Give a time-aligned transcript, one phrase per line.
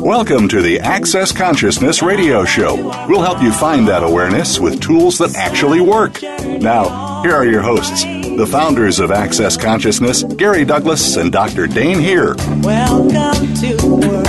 [0.00, 2.76] Welcome to the Access Consciousness Radio Show.
[3.08, 6.22] We'll help you find that awareness with tools that actually work.
[6.22, 11.66] Now, here are your hosts, the founders of Access Consciousness, Gary Douglas and Dr.
[11.66, 12.36] Dain Heer.
[12.62, 14.28] Welcome to the world.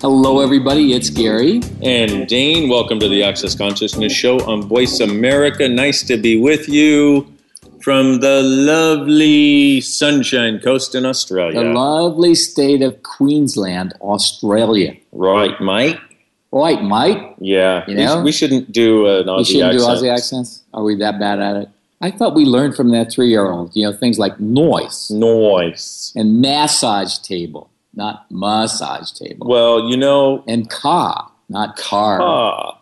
[0.00, 0.92] Hello, everybody.
[0.92, 1.60] It's Gary.
[1.82, 5.68] And Dain, welcome to the Access Consciousness Show on Voice America.
[5.68, 7.26] Nice to be with you
[7.86, 11.60] from the lovely Sunshine Coast in Australia.
[11.62, 14.96] The lovely state of Queensland, Australia.
[15.12, 15.96] right, Mike?
[16.50, 17.36] Right, Mike?
[17.38, 17.84] Yeah.
[17.86, 18.22] You We- know?
[18.22, 19.98] we, shouldn't do an Aussie We shouldn't do accent.
[20.02, 20.62] Aussie accents?
[20.74, 21.68] Are we that bad at it?
[22.00, 26.12] I thought we learned from that three year old, you know, things like noise Noise.
[26.16, 29.46] and massage table, not massage table.
[29.48, 32.20] Well, you know, and car, not car.
[32.20, 32.78] ah,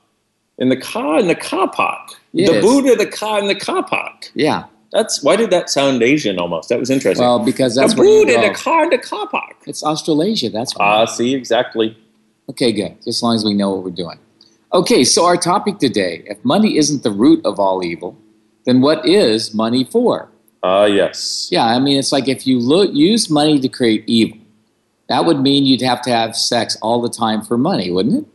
[0.56, 2.06] in the car in the car park.
[2.32, 2.64] The Yes.
[2.64, 4.30] Buddha, the car in the car park.
[4.34, 4.64] Yeah.
[4.94, 6.68] That's why did that sound Asian almost?
[6.68, 7.26] That was interesting.
[7.26, 8.40] Well, because that's the where you go.
[8.40, 9.56] the car in the car park.
[9.66, 10.50] It's Australasia.
[10.50, 10.84] That's why.
[10.84, 11.98] Ah, see, exactly.
[12.48, 12.94] Okay, good.
[12.98, 14.20] Just as long as we know what we're doing.
[14.72, 18.16] Okay, so our topic today if money isn't the root of all evil,
[18.66, 20.28] then what is money for?
[20.62, 21.48] Ah, yes.
[21.50, 24.38] Yeah, I mean, it's like if you look, use money to create evil,
[25.08, 28.33] that would mean you'd have to have sex all the time for money, wouldn't it?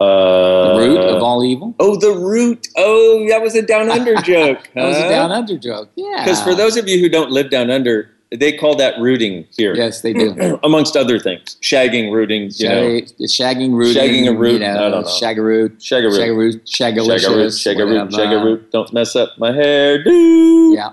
[0.00, 1.74] Uh, The root of all evil?
[1.78, 2.68] Oh, the root.
[2.76, 4.68] Oh, that was a down under joke.
[4.74, 5.90] That was a down under joke.
[5.94, 6.24] Yeah.
[6.24, 9.74] Because for those of you who don't live down under, they call that rooting here.
[9.74, 10.58] Yes, they do.
[10.62, 11.56] Amongst other things.
[11.60, 12.82] Shagging, rooting, you know.
[13.26, 13.94] Shagging root.
[13.96, 15.08] Shagging a root, You know, I don't know.
[15.08, 15.78] Shagaroot.
[15.80, 16.16] Shagaroot.
[16.16, 16.62] Shagaroot.
[16.64, 17.76] Shagaroot, Shagalicious.
[17.76, 18.36] shagaroot, whatever.
[18.56, 18.70] shagaroot.
[18.70, 20.02] Don't mess up my hair.
[20.02, 20.72] Do.
[20.74, 20.92] Yeah.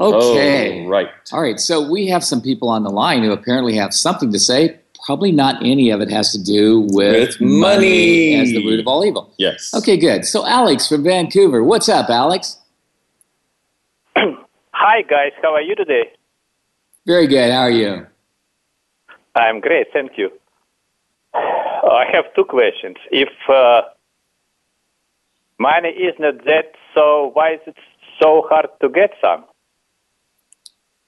[0.00, 0.84] Okay.
[0.84, 1.08] Oh, right.
[1.32, 4.38] All right, so we have some people on the line who apparently have something to
[4.40, 4.80] say.
[5.04, 8.34] Probably not any of it has to do with, With money.
[8.40, 9.30] as the root of all evil.
[9.36, 9.74] Yes.
[9.74, 10.24] Okay, good.
[10.24, 12.56] So, Alex from Vancouver, what's up, Alex?
[14.16, 16.10] Hi guys, how are you today?
[17.06, 17.50] Very good.
[17.50, 18.06] How are you?
[19.34, 20.30] I'm great, thank you.
[21.34, 22.96] I have two questions.
[23.10, 23.82] If uh,
[25.58, 27.76] money is not that, so why is it
[28.22, 29.44] so hard to get some?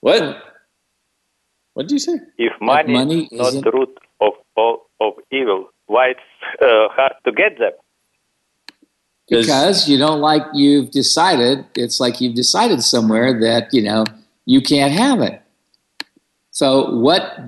[0.01, 0.43] What?
[1.77, 2.15] What did you say?
[2.39, 6.21] If money, money is not the root of all of evil, why it's
[6.63, 7.73] uh, hard to get them?
[9.29, 11.67] Because you don't like you've decided.
[11.75, 14.05] It's like you've decided somewhere that you know
[14.47, 15.43] you can't have it.
[16.51, 17.39] So, what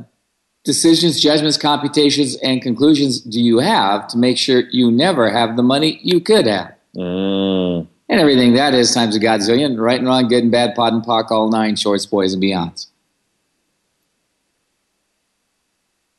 [0.62, 5.62] decisions, judgments, computations, and conclusions do you have to make sure you never have the
[5.62, 6.74] money you could have?
[6.94, 7.88] Mm.
[8.10, 11.02] And everything that is times a godzillion, right and wrong, good and bad, POD and
[11.02, 12.87] POC, all nine, shorts, boys, and beyonds.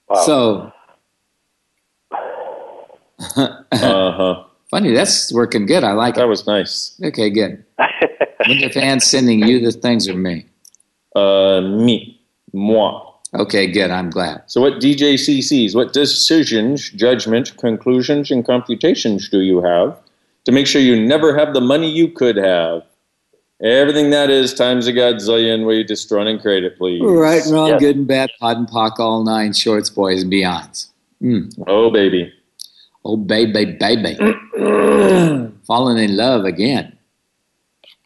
[0.10, 0.16] Wow.
[0.26, 0.72] So,
[3.72, 4.44] Uh-huh.
[4.72, 5.84] funny, that's working good.
[5.84, 6.24] I like That it.
[6.24, 7.00] That was nice.
[7.04, 7.64] Okay, good.
[8.48, 10.46] When the fans sending you the things or me?
[11.16, 12.20] Uh, me.
[12.54, 13.06] Moi.
[13.36, 13.92] Okay, good.
[13.92, 14.44] I'm glad.
[14.48, 20.00] So, what DJCCs, what decisions, judgment, conclusions, and computations do you have
[20.46, 22.84] to make sure you never have the money you could have?
[23.62, 27.02] Everything that is times a godzillion, will you destroy and create it, please?
[27.04, 27.80] Right and wrong, Yes.
[27.82, 30.88] good and bad, POD and POC, all nine, shorts, boys, and beyonds.
[31.22, 31.54] Mm.
[31.68, 32.32] Oh, baby.
[33.04, 34.16] Oh, baby, baby.
[35.68, 36.98] Falling in love again.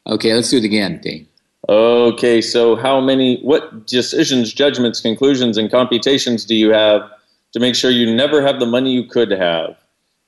[0.07, 1.27] Okay, let's do it again, Dean.
[1.69, 7.01] Okay, so how many, what decisions, judgments, conclusions, and computations do you have
[7.53, 9.77] to make sure you never have the money you could have?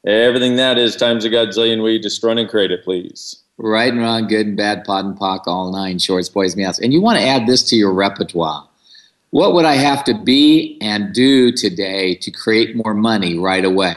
[0.05, 3.41] Everything that is times a godzillion, will you destroy and create it, please?
[3.57, 6.81] Right and wrong, good and bad, POD and POC, all nine, shorts, boys, beyonds.
[6.81, 8.67] And you want to add this to your repertoire.
[9.29, 13.95] What would I have to be and do today to create more money right away?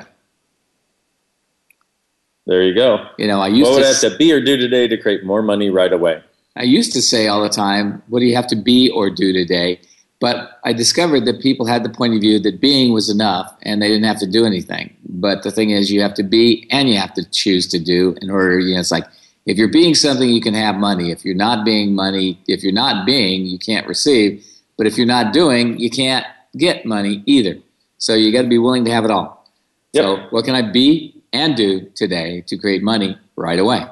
[2.47, 3.07] There you go.
[3.19, 4.97] You know, I used What would to I have to be or do today to
[4.97, 6.23] create more money right away?
[6.57, 9.33] I used to say all the time, what do you have to be or do
[9.33, 9.81] today?
[10.21, 13.81] But I discovered that people had the point of view that being was enough and
[13.81, 14.97] they didn't have to do anything.
[15.09, 18.17] But the thing is, you have to be and you have to choose to do
[18.23, 19.05] in order, you know, it's like
[19.49, 21.11] if you're being something, you can have money.
[21.11, 24.45] If you're not being money, if you're not being, you can't receive.
[24.77, 26.27] But if you're not doing, you can't
[26.59, 27.57] get money either.
[27.97, 29.51] So you got to be willing to have it all.
[29.95, 30.05] Yep.
[30.05, 33.87] So what can I be and do today to create money right away?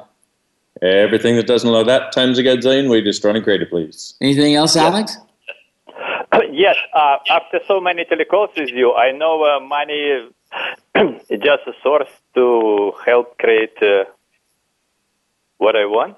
[0.82, 4.14] Everything that doesn't allow that times a gazillion, we just run and create it, please.
[4.20, 5.17] Anything else, Alex?
[6.50, 10.32] yes, uh, after so many telecalls with you, I know uh, money is
[11.31, 14.05] just a source to help create uh,
[15.58, 16.17] what I want.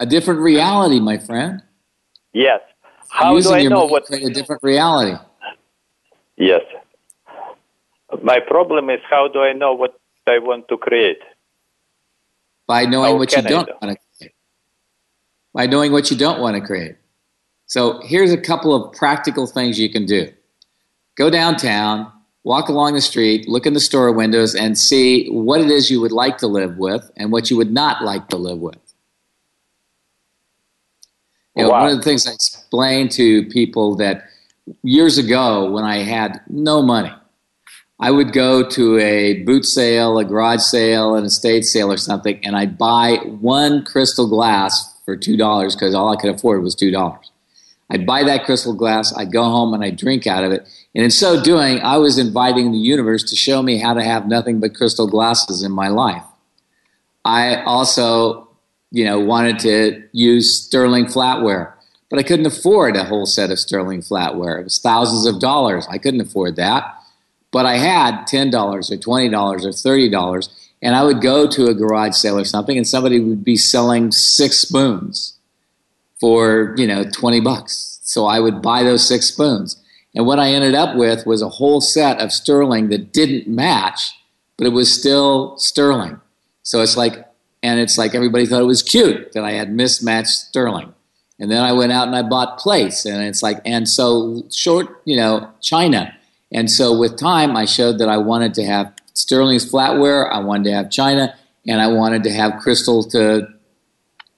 [0.00, 1.62] A different reality, my friend.
[2.32, 2.60] Yes.
[3.08, 4.04] How Using do I your know what?
[4.04, 5.16] create a different reality?
[6.36, 6.62] Yes.
[8.22, 11.18] My problem is how do I know what I want to create?
[12.66, 13.78] By knowing How what you don't know?
[13.80, 14.34] want to create.
[15.54, 16.96] By knowing what you don't want to create.
[17.66, 20.28] So here's a couple of practical things you can do.
[21.16, 22.12] Go downtown,
[22.46, 26.00] walk along the street, look in the store windows, and see what it is you
[26.00, 28.78] would like to live with and what you would not like to live with.
[31.56, 31.82] You know, wow.
[31.82, 34.26] One of the things I explain to people that
[34.84, 37.12] years ago when I had no money,
[37.98, 42.38] I would go to a boot sale, a garage sale, an estate sale or something,
[42.44, 47.18] and I'd buy one crystal glass for $2 because all I could afford was $2.
[47.88, 50.66] I buy that crystal glass, I go home and I drink out of it.
[50.94, 54.26] And in so doing, I was inviting the universe to show me how to have
[54.26, 56.24] nothing but crystal glasses in my life.
[57.24, 58.48] I also,
[58.90, 61.74] you know, wanted to use sterling flatware,
[62.10, 64.60] but I couldn't afford a whole set of sterling flatware.
[64.60, 65.86] It was thousands of dollars.
[65.88, 66.92] I couldn't afford that.
[67.52, 70.48] But I had $10 or $20 or $30,
[70.82, 74.10] and I would go to a garage sale or something, and somebody would be selling
[74.10, 75.35] six spoons
[76.20, 78.00] for, you know, 20 bucks.
[78.02, 79.82] So I would buy those six spoons.
[80.14, 84.14] And what I ended up with was a whole set of sterling that didn't match,
[84.56, 86.20] but it was still sterling.
[86.62, 87.26] So it's like,
[87.62, 90.94] and it's like everybody thought it was cute that I had mismatched sterling.
[91.38, 95.02] And then I went out and I bought plates, and it's like, and so short,
[95.04, 96.16] you know, China.
[96.50, 100.64] And so with time, I showed that I wanted to have sterling's flatware, I wanted
[100.64, 101.34] to have China,
[101.66, 103.48] and I wanted to have crystal to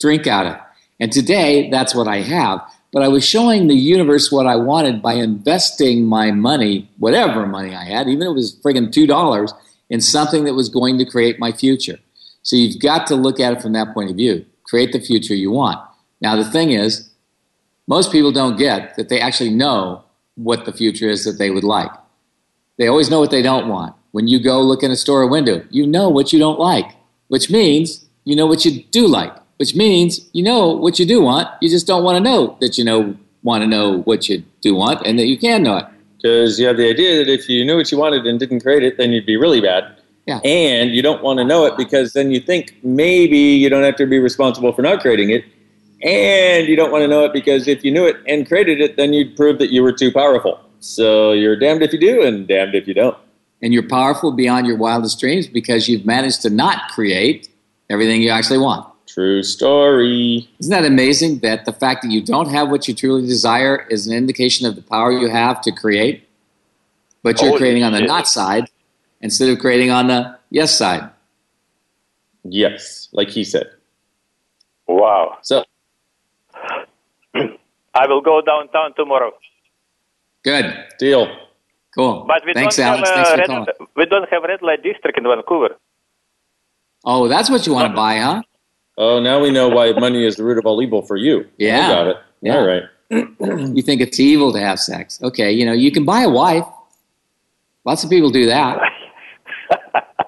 [0.00, 0.56] drink out of.
[1.00, 2.60] And today, that's what I have.
[2.92, 7.74] But I was showing the universe what I wanted by investing my money, whatever money
[7.74, 9.52] I had, even if it was friggin' $2,
[9.90, 11.98] in something that was going to create my future.
[12.42, 14.46] So you've got to look at it from that point of view.
[14.64, 15.78] Create the future you want.
[16.20, 17.10] Now, the thing is,
[17.86, 20.04] most people don't get that they actually know
[20.34, 21.90] what the future is that they would like.
[22.78, 23.94] They always know what they don't want.
[24.12, 26.86] When you go look in a store window, you know what you don't like,
[27.28, 31.20] which means you know what you do like, which means you know what you do
[31.20, 31.48] want.
[31.60, 34.74] You just don't want to know that you know want to know what you do
[34.74, 35.86] want and that you can know it.
[36.16, 38.82] Because you have the idea that if you knew what you wanted and didn't create
[38.82, 39.96] it, then you'd be really bad.
[40.26, 40.40] Yeah.
[40.44, 43.96] And you don't want to know it because then you think maybe you don't have
[43.96, 45.44] to be responsible for not creating it.
[46.02, 48.96] And you don't want to know it because if you knew it and created it,
[48.96, 50.60] then you'd prove that you were too powerful.
[50.80, 53.16] So you're damned if you do and damned if you don't.
[53.62, 57.48] And you're powerful beyond your wildest dreams because you've managed to not create
[57.90, 58.87] everything you actually want.
[59.08, 60.48] True story.
[60.60, 64.06] Isn't that amazing that the fact that you don't have what you truly desire is
[64.06, 66.28] an indication of the power you have to create?
[67.22, 68.08] But you're Holy creating on the shit.
[68.08, 68.68] not side
[69.22, 71.08] instead of creating on the yes side.
[72.44, 73.70] Yes, like he said.
[74.86, 75.38] Wow.
[75.42, 75.64] So
[77.34, 79.32] I will go downtown tomorrow.
[80.44, 80.84] Good.
[80.98, 81.26] deal.
[81.94, 82.24] Cool.
[82.28, 83.08] But we Thanks, don't Alex.
[83.08, 83.88] have Thanks for red, calling.
[83.96, 85.76] we don't have red light district in Vancouver.
[87.04, 88.08] Oh, that's what you want to uh-huh.
[88.08, 88.42] buy, huh?
[89.00, 91.46] Oh, now we know why money is the root of all evil for you.
[91.56, 91.86] Yeah.
[91.86, 92.16] I got it.
[92.42, 92.56] Yeah.
[92.56, 92.82] All right.
[93.74, 95.18] You think it's evil to have sex.
[95.22, 96.64] Okay, you know, you can buy a wife.
[97.84, 98.78] Lots of people do that.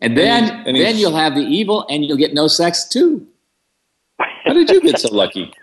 [0.00, 2.88] And then, And he- and then you'll have the evil and you'll get no sex
[2.88, 3.24] too.
[4.18, 5.54] How did you get so lucky?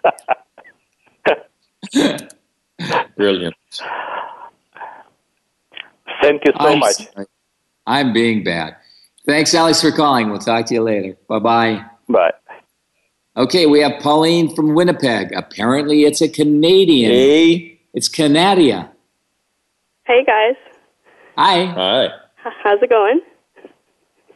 [3.18, 3.56] Brilliant.
[6.22, 6.96] Thank you so I'm much.
[6.96, 7.26] sorry.
[7.86, 8.78] I'm being bad.
[9.30, 10.32] Thanks, Alex, for calling.
[10.32, 11.16] We'll talk to you later.
[11.28, 11.86] Bye bye.
[12.08, 12.32] Bye.
[13.38, 15.32] Okay, we have Pauline from Winnipeg.
[15.34, 17.12] Apparently, it's a Canadian.
[17.12, 17.80] Hey.
[17.94, 18.90] It's Canadia.
[20.08, 20.56] Hey guys,
[21.38, 21.66] Hi.
[21.66, 22.08] Hi.
[22.64, 23.22] How's it going?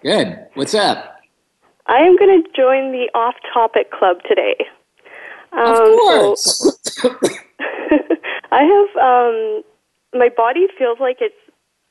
[0.03, 0.45] Good.
[0.53, 1.19] What's up?
[1.87, 4.55] I am going to join the off-topic club today.
[5.53, 6.79] Um, Of course.
[6.83, 7.09] So
[8.51, 9.63] I have um,
[10.13, 11.33] my body feels like it's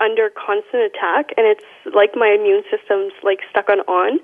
[0.03, 4.19] under constant attack, and it's like my immune system's like stuck on on.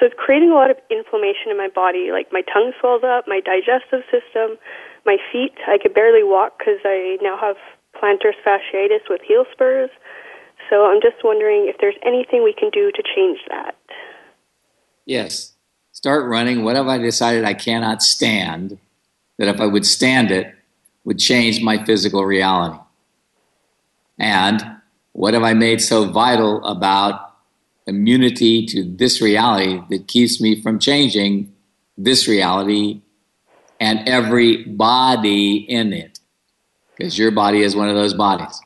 [0.00, 2.10] So it's creating a lot of inflammation in my body.
[2.10, 4.56] Like my tongue swells up, my digestive system,
[5.04, 5.52] my feet.
[5.66, 7.56] I could barely walk because I now have
[8.00, 9.90] plantar fasciitis with heel spurs.
[10.70, 13.76] So I'm just wondering if there's anything we can do to change that.
[15.04, 15.54] Yes.
[15.92, 16.62] Start running.
[16.62, 18.78] What have I decided I cannot stand?
[19.38, 20.54] That if I would stand it,
[21.04, 22.78] would change my physical reality?
[24.18, 24.77] And
[25.18, 27.34] what have I made so vital about
[27.88, 31.52] immunity to this reality that keeps me from changing
[31.96, 33.02] this reality
[33.80, 36.20] and every body in it?
[36.96, 38.60] Because your body is one of those bodies.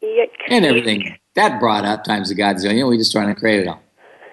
[0.00, 0.28] Yuck.
[0.46, 3.82] And everything that brought up times a godzillion, we just trying to create it all.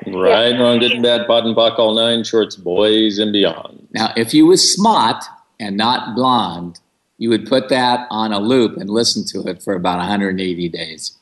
[0.06, 3.88] Right, wrong, good and bad, POD and POC, all nine shorts, boys and beyond.
[3.92, 5.24] Now, if you was smart
[5.60, 6.80] and not blonde,
[7.20, 11.18] you would put that on a loop and listen to it for about 180 days.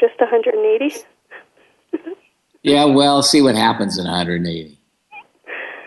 [0.00, 0.96] Just 180?
[2.64, 4.76] Yeah, well, see what happens in 180.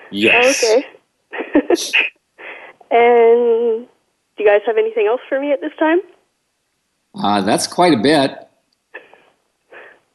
[0.10, 0.64] Yes.
[0.64, 0.86] Okay.
[2.92, 3.88] and
[4.38, 6.00] do you guys have anything else for me at this time?
[7.14, 8.48] Uh, that's quite a bit.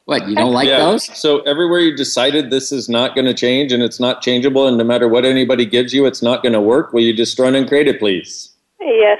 [0.07, 0.79] What, you don't like yeah.
[0.79, 1.05] those?
[1.17, 4.77] So everywhere you decided this is not going to change and it's not changeable, and
[4.77, 6.93] no matter what anybody gives you, it's not going to work.
[6.93, 8.53] Will you just run and create it, please?
[8.79, 9.19] Yes.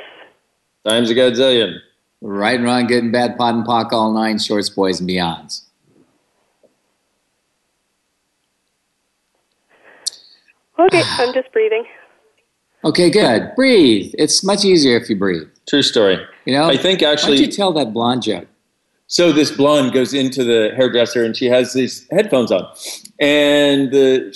[0.87, 1.79] Times a godzillion.
[2.21, 5.63] Right and wrong, good and bad, POD and POC, all nine, shorts, boys, and beyonds.
[10.79, 11.83] Okay, I'm just breathing.
[12.85, 13.51] Okay, good.
[13.57, 14.13] Breathe.
[14.17, 15.49] It's much easier if you breathe.
[15.67, 16.17] True story.
[16.45, 17.33] You know, I think actually.
[17.33, 18.47] why don't you tell that blonde joke?
[19.07, 22.67] So this blonde goes into the hairdresser and she has these headphones on.
[23.19, 24.35] And the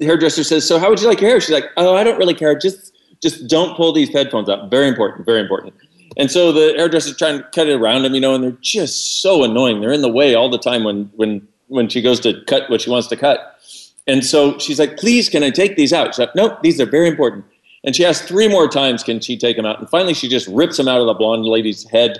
[0.00, 1.40] hairdresser says, So how would you like your hair?
[1.40, 2.56] She's like, Oh, I don't really care.
[2.56, 4.70] Just just don't pull these headphones up.
[4.70, 5.74] Very important, very important.
[6.16, 9.22] And so the hairdresser's trying to cut it around him, you know, and they're just
[9.22, 9.80] so annoying.
[9.80, 12.82] They're in the way all the time when when when she goes to cut what
[12.82, 13.58] she wants to cut.
[14.06, 16.14] And so she's like, Please, can I take these out?
[16.14, 17.44] She's like, Nope, these are very important.
[17.84, 19.78] And she asks three more times, Can she take them out?
[19.78, 22.18] And finally she just rips them out of the blonde lady's head.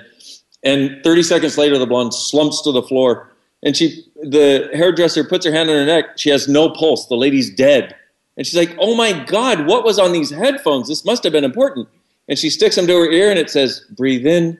[0.63, 3.31] And 30 seconds later, the blonde slumps to the floor.
[3.63, 6.17] And she, the hairdresser puts her hand on her neck.
[6.17, 7.07] She has no pulse.
[7.07, 7.95] The lady's dead.
[8.37, 10.87] And she's like, Oh my God, what was on these headphones?
[10.87, 11.87] This must have been important.
[12.27, 14.57] And she sticks them to her ear and it says, Breathe in,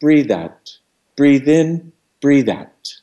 [0.00, 0.78] breathe out.
[1.16, 2.94] Breathe in, breathe out.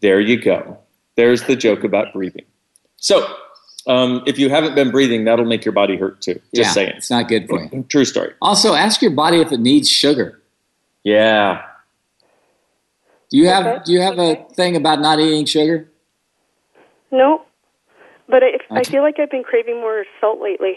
[0.00, 0.78] There you go.
[1.16, 2.44] There's the joke about breathing.
[2.96, 3.34] So,
[3.86, 6.40] um, if you haven't been breathing, that'll make your body hurt too.
[6.54, 6.92] Just yeah, saying.
[6.96, 7.84] It's not good for you.
[7.88, 8.32] True story.
[8.40, 10.41] Also, ask your body if it needs sugar.
[11.04, 11.62] Yeah.
[13.30, 13.82] Do you have Okay.
[13.84, 15.90] Do you have a thing about not eating sugar?
[17.10, 17.42] No,
[18.28, 20.74] but I, I feel like I've been craving more salt lately.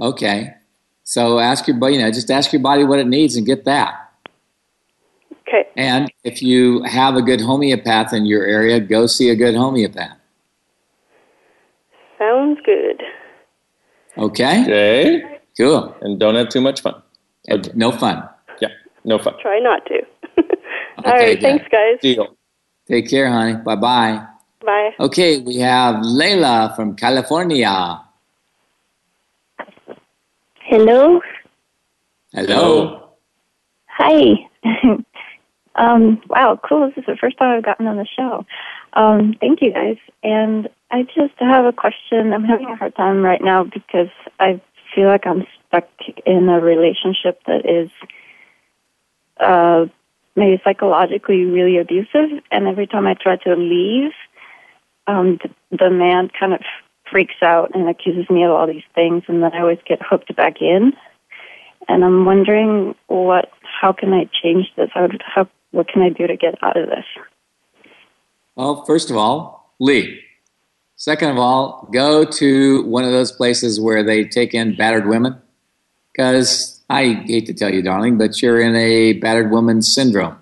[0.00, 0.54] Okay,
[1.02, 1.94] so ask your body.
[1.94, 3.94] You know, just ask your body what it needs and get that.
[5.48, 5.66] Okay.
[5.76, 10.16] And if you have a good homeopath in your area, go see a good homeopath.
[12.18, 13.02] Sounds good.
[14.18, 15.40] Okay, Okay.
[15.56, 15.94] cool.
[16.00, 17.00] And don't have too much fun.
[17.48, 18.28] And No fun.
[18.60, 18.68] Yeah.
[19.04, 19.34] No fun.
[19.40, 20.00] Try not to.
[20.38, 20.44] All
[20.98, 21.40] Okay, right.
[21.40, 21.42] good.
[21.42, 21.98] Thanks, guys.
[22.00, 22.36] Deal.
[22.86, 23.54] Take care, honey.
[23.54, 24.24] Bye bye.
[24.64, 24.90] Bye.
[25.00, 28.00] Okay, we have Layla from California.
[30.60, 31.20] Hello.
[32.32, 33.08] Hello.
[33.86, 34.34] Hi.
[35.76, 36.88] um, wow, cool.
[36.88, 38.44] This is the first time I've gotten on the show.
[38.94, 39.96] Um, thank you guys.
[40.22, 42.32] And I just have a question.
[42.32, 44.08] I'm having a hard time right now because
[44.40, 44.60] I
[44.94, 45.88] feel like I'm stuck
[46.26, 47.90] in a relationship that is
[49.38, 49.86] uh,
[50.34, 52.42] maybe psychologically really abusive.
[52.50, 54.12] And every time I try to leave,
[55.06, 56.60] um, the, the man kind of
[57.10, 60.34] freaks out and accuses me of all these things, and then I always get hooked
[60.36, 60.92] back in
[61.88, 64.90] and I'm wondering what how can I change this?
[64.92, 67.04] How, how what can I do to get out of this?
[68.54, 70.18] Well, first of all, leave.
[70.96, 75.40] Second of all, go to one of those places where they take in battered women.
[76.18, 80.36] Because I hate to tell you, darling, but you're in a battered woman syndrome.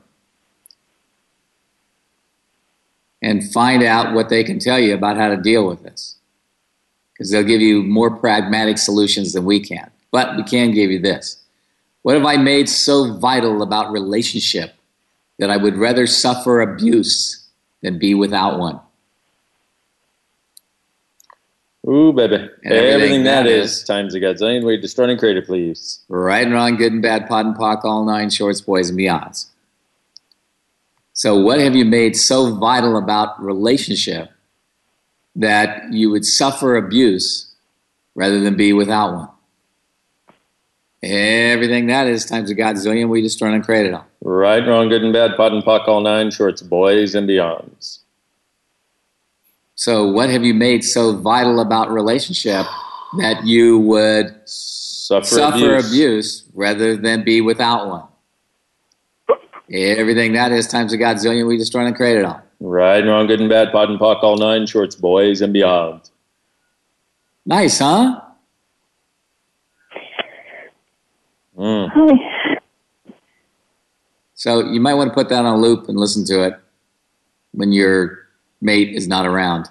[3.21, 6.17] And find out what they can tell you about how to deal with this.
[7.13, 9.91] Because they'll give you more pragmatic solutions than we can.
[10.11, 11.43] But we can give you this.
[12.01, 14.77] What have I made so vital about relationship
[15.39, 17.49] that I would rather suffer abuse
[17.83, 18.81] than be without one?
[21.89, 22.35] Ooh, baby.
[22.65, 23.85] Everything everything that is, is.
[23.85, 24.65] times a godzillion.
[24.65, 26.01] Way destroying and creative, please.
[26.09, 29.47] Right and wrong, good and bad, POD and POC, all nine shorts, boys and beyonds.
[31.13, 34.31] So, what have you made so vital about relationship
[35.37, 37.55] that you would suffer abuse
[38.15, 39.29] rather than be without one?
[41.03, 44.07] Everything that is times a godzillion, we destroy and create it all.
[44.23, 48.01] Right, wrong, good and bad, POD and POC, all nine shorts, boys and beyonds.
[49.77, 52.65] So, what have you made so vital about relationship
[53.19, 55.87] that you would Suffer, suffer abuse.
[55.91, 56.45] abuse.
[56.55, 59.39] rather than be without one?
[59.71, 62.41] Everything that is times a godzillion, we destroy and create it all.
[62.59, 66.09] Right, wrong, good and bad, POD and POC, all nine shorts, boys and beyond.
[67.45, 68.23] Nice, huh?
[71.59, 71.91] Mm.
[71.93, 72.59] Hi.
[74.35, 76.55] So you might want to put that on a loop and listen to it
[77.53, 78.26] when your
[78.67, 79.65] mate is not around.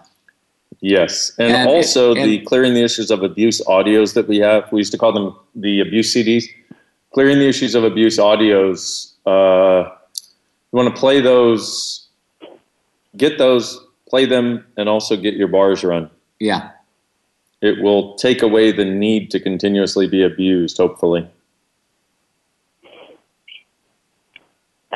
[0.82, 4.72] Yes, and, And- also the and- clearing the issues of abuse audios that we have.
[4.72, 6.46] We used to call them the abuse CDs.
[7.14, 9.12] Clearing the issues of abuse audios.
[9.26, 9.90] Uh,
[10.72, 12.08] you want to play those,
[13.18, 13.66] get those,
[14.10, 16.10] play them, and also get your bars run.
[16.40, 16.72] Yeah.
[17.62, 20.78] It will take away the need to continuously be abused.
[20.78, 21.28] Hopefully,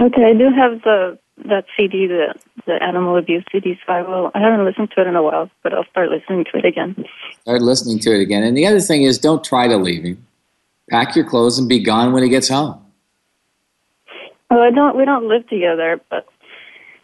[0.02, 2.34] Okay, I do have the that CD, the
[2.66, 3.80] the animal abuse CD.
[3.86, 4.32] So I will.
[4.34, 7.06] I haven't listened to it in a while, but I'll start listening to it again.
[7.44, 8.44] Start listening to it again.
[8.44, 10.26] And the other thing is don't try to leave him.
[10.90, 12.84] Pack your clothes and be gone when he gets home.
[14.50, 14.98] Well, I don't.
[14.98, 16.28] We don't live together, but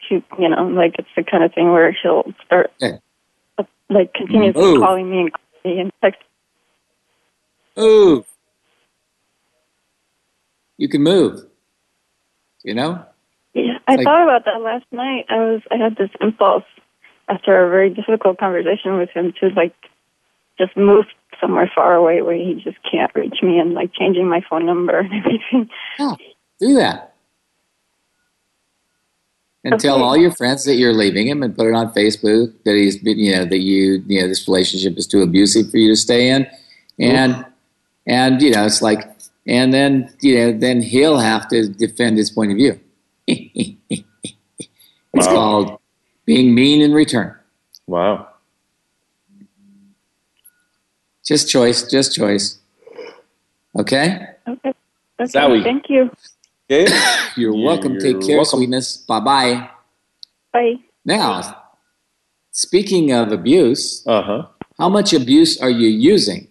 [0.08, 2.98] she, you know, like it's the kind of thing where she'll start, Okay.
[3.58, 4.82] uh, like, continuously Move.
[4.82, 6.22] calling me and calling me and text.
[7.78, 8.26] Move.
[10.78, 11.46] You can move.
[12.64, 13.06] You know?
[13.88, 15.26] Yeah, I Like- thought about that last night.
[15.30, 15.62] I was.
[15.72, 16.64] I had this impulse
[17.28, 19.74] after a very difficult conversation with him to like
[20.58, 21.06] just move
[21.42, 25.00] somewhere far away where he just can't reach me and like changing my phone number
[25.00, 25.70] and everything.
[26.00, 26.16] Oh,
[26.60, 27.14] do that.
[29.64, 32.76] And tell all your friends that you're leaving him and put it on Facebook that
[32.76, 35.90] he's been, you know, that you, you know, this relationship is too abusive for you
[35.90, 36.46] to stay in.
[37.00, 37.44] And,
[38.06, 39.10] and, you know, it's like,
[39.48, 42.80] and then, you know, then he'll have to defend his point of view.
[45.16, 45.34] It's Wow.
[45.34, 45.80] called
[46.26, 47.36] being mean in return.
[47.88, 48.28] wow.
[51.26, 52.60] Just choice, just choice.
[53.78, 54.28] Okay?
[54.48, 54.70] Okay.
[54.70, 54.74] Okay.
[55.22, 55.64] Zowie.
[55.64, 56.12] Thank you.
[56.70, 56.86] Okay.
[57.36, 57.94] You're welcome.
[57.94, 58.60] You're Take care, welcome.
[58.60, 58.98] sweetness.
[58.98, 59.70] Bye bye.
[60.54, 60.76] Bye.
[61.04, 61.62] Now,
[62.52, 64.48] speaking of abuse, Uh huh.
[64.78, 66.48] how much abuse are you using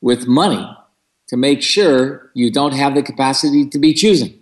[0.00, 0.64] with money
[1.28, 4.38] to make sure you don't have the capacity to be choosing?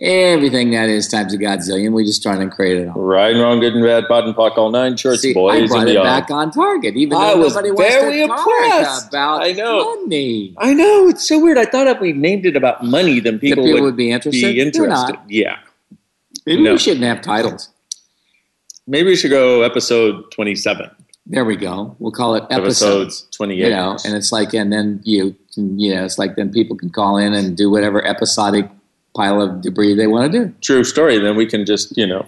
[0.00, 1.90] Everything that is times a godzillion.
[1.92, 2.94] We just trying to create it all.
[3.02, 5.54] Right and wrong, good and bad, POD and POC, all nine shorts, See, I brought
[5.56, 6.04] and it beyond.
[6.06, 9.08] back on target, even I though was nobody wants very to talk impressed.
[9.08, 9.96] about I know.
[10.02, 10.54] money.
[10.56, 11.58] I know it's so weird.
[11.58, 14.54] I thought if we named it about money, then people, people would, would be interested.
[14.54, 14.88] Be interested.
[15.14, 15.24] not.
[15.28, 15.56] Yeah.
[16.46, 16.72] Maybe No.
[16.74, 17.68] we shouldn't have titles.
[18.86, 20.90] Maybe we should go episode twenty-seven.
[21.26, 21.94] There we go.
[21.98, 22.62] We'll call it Episode
[23.02, 23.26] episodes.
[23.32, 23.64] twenty-eight.
[23.64, 26.76] You know, and it's like, and then you can, you know, it's like then people
[26.76, 28.70] can call in and do whatever episodic
[29.14, 30.54] pile of debris they want to do.
[30.60, 31.18] True story.
[31.18, 32.26] Then we can just you know,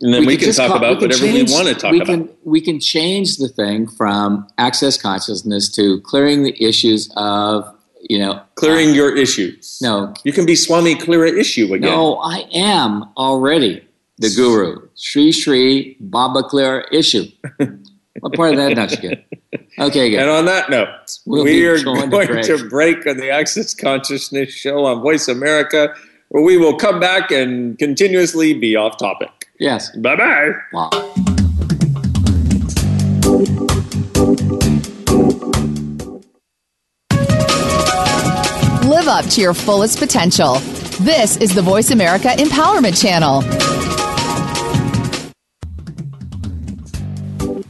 [0.00, 1.92] and then we, could can talk about we can whatever change- we want to talk
[1.92, 2.28] we about.
[2.44, 7.64] We can change the thing from access consciousness to clearing the issues of,
[8.08, 9.78] you know, Clearing your issues.
[9.82, 11.90] no, You can be Swami clear a issue again.
[11.90, 13.82] no, I am already
[14.18, 14.88] the guru.
[14.94, 17.26] Sri Sri Baba Clear issue.
[18.20, 19.26] what part of that not you get?
[19.78, 20.18] Okay, good.
[20.20, 20.88] And on that note,
[21.24, 22.46] We'll we are going going, to break.
[22.46, 25.94] to break on the Access Consciousness show on Voice America,
[26.28, 29.30] where we will come back and continuously be off topic.
[29.58, 29.94] yes.
[29.96, 30.52] Bye bye.
[30.72, 30.90] Wow.
[38.84, 40.54] Live up to your fullest potential.
[41.00, 43.42] This is the Voice America Empowerment Channel.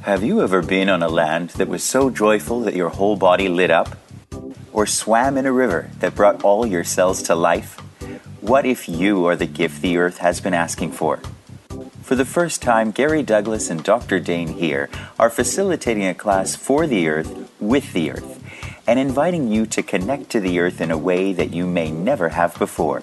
[0.02, 3.48] Have you ever been on a land that was so joyful that your whole body
[3.48, 3.96] lit up?
[4.72, 7.78] Or swam in a river that brought all your cells to life?
[8.40, 11.20] What if you are the gift the earth has been asking for?
[12.03, 14.20] For the first time, Gary Douglas and Dr.
[14.20, 18.40] Dain Heer are facilitating a class for the earth with the earth
[18.87, 22.29] and inviting you to connect to the earth in a way that you may never
[22.29, 23.01] have before.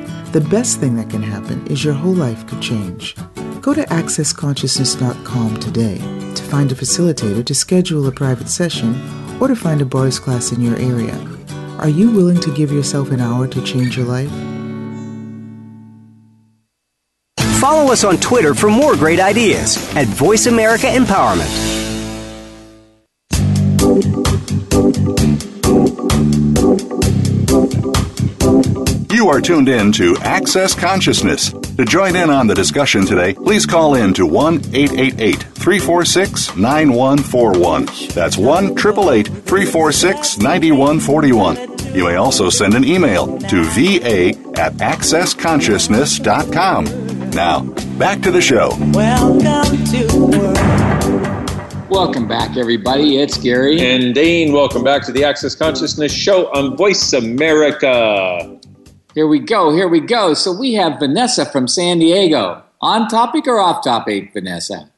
[0.31, 3.17] The best thing that can happen is your whole life could change.
[3.59, 8.95] Go to accessconsciousness.com today to find a facilitator to schedule a private session
[9.41, 11.19] or to find a bars class in your area.
[11.79, 14.31] Are you willing to give yourself an hour to change your life?
[17.59, 21.80] Follow us on Twitter for more great ideas at Voice America Empowerment.
[29.21, 31.51] You are tuned in to Access Consciousness.
[31.51, 37.85] To join in on the discussion today, please call in to 1 888 346 9141.
[38.15, 41.93] That's 1 888 346 9141.
[41.93, 44.29] You may also send an email to va
[44.59, 47.29] at accessconsciousness.com.
[47.29, 47.61] Now,
[47.99, 48.75] back to the show.
[48.91, 50.57] Welcome to work.
[51.91, 53.19] Welcome back, everybody.
[53.19, 53.81] It's Gary.
[53.81, 58.57] And Dain, welcome back to the Access Consciousness Show on Voice America.
[59.13, 59.73] Here we go.
[59.73, 60.33] Here we go.
[60.33, 62.63] So we have Vanessa from San Diego.
[62.81, 64.89] On topic or off topic, Vanessa?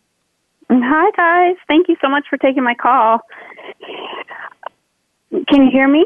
[0.69, 1.55] Hi, guys.
[1.67, 3.19] Thank you so much for taking my call.
[5.49, 6.05] Can you hear me?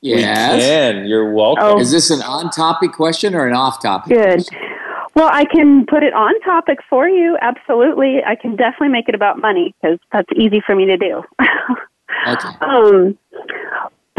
[0.00, 0.54] Yes.
[0.54, 1.06] We can.
[1.06, 1.64] You're welcome.
[1.64, 1.80] Oh.
[1.80, 4.16] Is this an on topic question or an off topic?
[4.16, 4.48] Good.
[5.14, 7.36] Well, I can put it on topic for you.
[7.42, 8.20] Absolutely.
[8.26, 11.22] I can definitely make it about money because that's easy for me to do.
[12.28, 12.48] Okay.
[12.60, 13.16] um,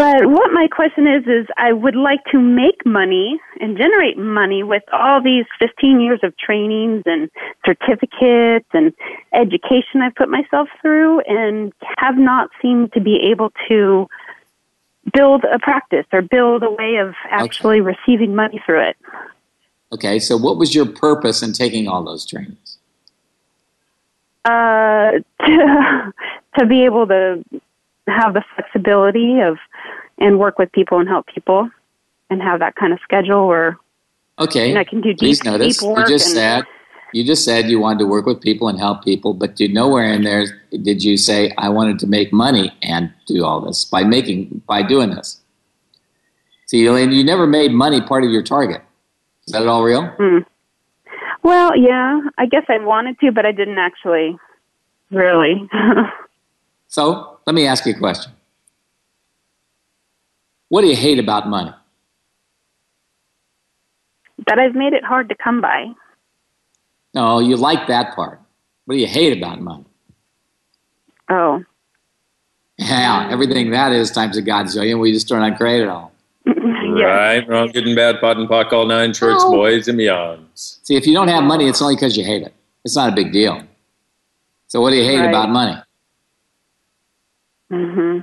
[0.02, 4.64] but what my question is, is I would like to make money and generate money
[4.64, 7.30] with all these 15 years of trainings and
[7.64, 8.94] certificates and
[9.32, 14.08] education I've put myself through and have not seemed to be able to
[15.14, 18.98] build a practice or build a way of actually receiving money through it.
[19.94, 20.18] Okay.
[20.18, 22.80] So what was your purpose in taking all those trainings?
[24.46, 25.12] Uh,
[25.46, 26.14] to,
[26.58, 27.44] to be able to
[28.08, 29.58] have the flexibility of
[30.22, 31.70] and work with people and help people
[32.30, 33.78] and have that kind of schedule where
[34.40, 34.70] Okay.
[34.70, 36.64] And I can do Please deep- notice deep you just and- said
[37.14, 40.06] you just said you wanted to work with people and help people, but you nowhere
[40.14, 44.04] in there did you say I wanted to make money and do all this by
[44.06, 45.42] making by doing this.
[46.68, 48.82] See, Elaine, you never made money part of your target.
[49.46, 50.06] Is that at all real?
[50.06, 50.38] Hmm.
[51.44, 54.38] Well, yeah, I guess I wanted to, but I didn't actually
[55.12, 55.68] really.
[56.88, 58.34] So let me ask you a question.
[60.72, 61.74] What do you hate about money?
[64.48, 65.88] that I've made it hard to come by.
[67.14, 68.40] No, you like that part.
[68.86, 69.84] What do you hate about money?
[71.30, 71.64] Oh,
[72.78, 75.00] Yeah, everything that is times a godzillion.
[75.02, 76.14] We just turn on create it all.
[76.48, 79.52] Right, wrong, good and bad, POD and POC, all nine shorts, Oh.
[79.52, 80.80] boys and beyonds.
[80.84, 82.54] See, if you don't have money, it's only because you hate it.
[82.86, 83.62] It's not a big deal.
[84.68, 85.30] So what do you hate Right.
[85.30, 85.78] about money?
[87.70, 88.20] hmm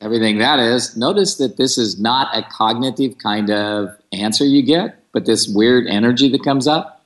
[0.00, 0.96] Everything that is.
[0.96, 5.86] Notice that this is not a cognitive kind of answer you get, but this weird
[5.86, 7.04] energy that comes up.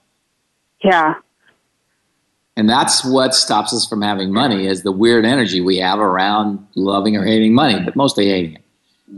[0.83, 1.15] yeah,
[2.57, 6.65] And that's what stops us from having money is the weird energy we have around
[6.77, 8.65] loving or hating money, but mostly hating it.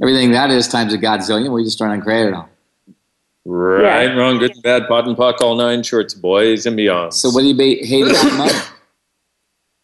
[0.01, 2.49] Everything that is times a godzillion, we just turn on create it all.
[3.45, 7.15] Right, wrong, good and bad, POD and POC, all nine shorts, boys and beyond.
[7.15, 8.59] So what do you be, hate about money?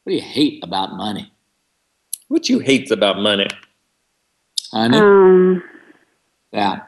[0.03, 1.33] What do you hate about money?
[2.27, 3.47] What you hate about money?
[4.73, 4.99] Honey?
[4.99, 5.63] um,
[6.53, 6.81] yeah.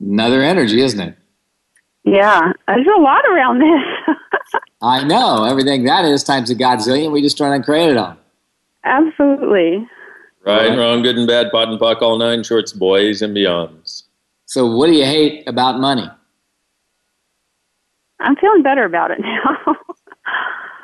[0.00, 1.16] Another energy, isn't it?
[2.04, 2.52] yeah.
[2.66, 4.16] There's a lot around this.
[4.82, 5.44] I know.
[5.44, 8.16] Everything that is times a godzillion, we just turn on create it all.
[8.84, 9.86] Absolutely.
[10.46, 10.78] Right, Right.
[10.78, 14.04] wrong, good and bad, POD and POC, all nine shorts, boys and beyonds.
[14.46, 16.08] So what do you hate about money?
[18.20, 19.76] I'm feeling better about it now.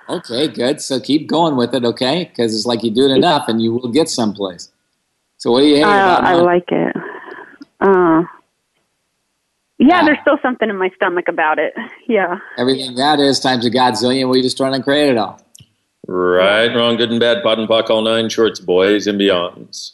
[0.08, 0.80] Okay, good.
[0.80, 2.24] So keep going with it, okay?
[2.24, 4.70] Because it's like you do it enough and you will get someplace.
[5.38, 6.44] So what do you hate Uh, about I money?
[6.44, 6.96] like it.
[7.80, 8.22] Uh,
[9.78, 11.74] yeah, there's still something in my stomach about it.
[12.08, 12.38] Yeah.
[12.58, 15.40] Everything that is times a godzillion, we destroy and create it all.
[16.06, 19.92] Right, wrong, good and bad, POD and POC, all nine shorts, boys and beyonds.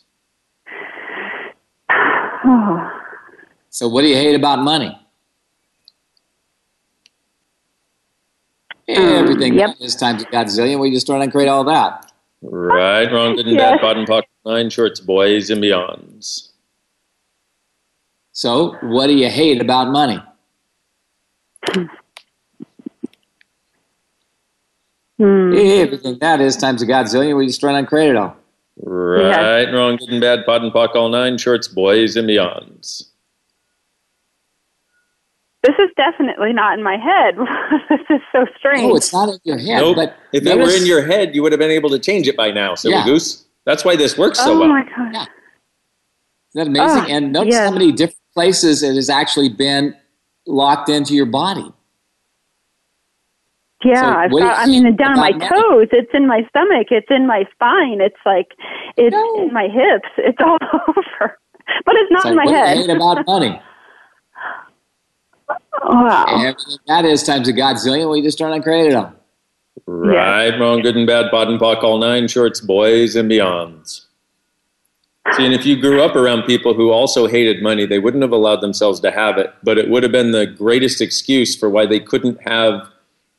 [3.73, 4.99] So what do you hate about money?
[8.97, 9.79] Everything yep.
[9.79, 12.11] that is times a godzillion, we just destroy and create all that.
[12.43, 13.73] Right, wrong, good and Yes.
[13.73, 16.49] bad, POD and POC, nine shorts, boys and beyonds.
[18.33, 20.23] So what do you hate about money?
[25.19, 25.53] Hmm.
[25.55, 28.37] Everything that is times a godzillion, we just destroy and create it all.
[28.83, 33.11] Right, wrong, good and bad, POD and POC, all nine shorts, boys and beyonds.
[35.63, 37.37] This is definitely not in my head.
[37.91, 38.83] this is so strange.
[38.91, 39.81] Oh, it's not in your head.
[39.81, 39.97] nope.
[39.97, 42.37] But if it were in your head, you would have been able to change it
[42.37, 43.05] by now, silly Yeah.
[43.05, 43.45] goose.
[43.67, 44.63] That's why this works so oh well.
[44.65, 45.29] Oh my god.
[46.55, 47.03] Isn't that amazing?
[47.03, 47.69] Ah, and notice yes.
[47.69, 49.95] how many different places it has actually been
[50.47, 51.71] locked into your body.
[53.85, 55.63] Yeah, So I've got, I mean, hate down my about money?
[55.63, 55.89] toes.
[55.93, 56.89] It's in my stomach.
[56.91, 58.01] It's in my spine.
[58.01, 58.49] It's like,
[58.97, 60.09] it's in my hips.
[60.19, 61.39] It's all over.
[61.87, 62.75] But it's not So in my what head.
[62.75, 63.61] do you hate about money?
[65.85, 66.25] wow.
[66.29, 69.13] Everything that is times a godzillion, we destroy and create it all.
[69.87, 74.07] Right, wrong, good and bad, POD and POC, all nine shorts, boys and beyonds.
[75.33, 78.33] See, and if you grew up around people who also hated money, they wouldn't have
[78.33, 81.87] allowed themselves to have it, but it would have been the greatest excuse for why
[81.87, 82.89] they couldn't have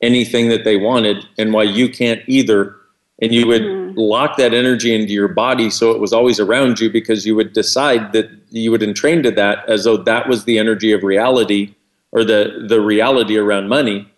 [0.00, 2.76] anything that they wanted and why you can't either.
[3.20, 3.98] And you would mm-hmm.
[3.98, 7.52] lock that energy into your body so it was always around you because you would
[7.52, 11.74] decide that you would entrain to that as though that was the energy of reality
[12.12, 14.08] or the, the reality around money.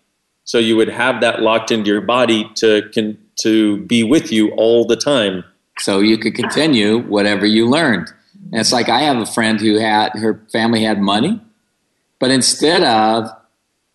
[0.43, 4.51] So you would have that locked into your body to can, to be with you
[4.51, 5.43] all the time.
[5.79, 8.09] So you could continue whatever you learned.
[8.51, 11.41] And it's like I have a friend who had her family had money,
[12.19, 13.29] but instead of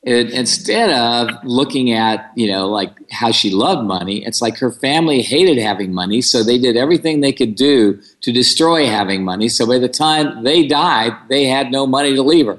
[0.02, 4.72] it, instead of looking at you know like how she loved money, it's like her
[4.72, 9.48] family hated having money, so they did everything they could do to destroy having money.
[9.48, 12.58] So by the time they died, they had no money to leave her.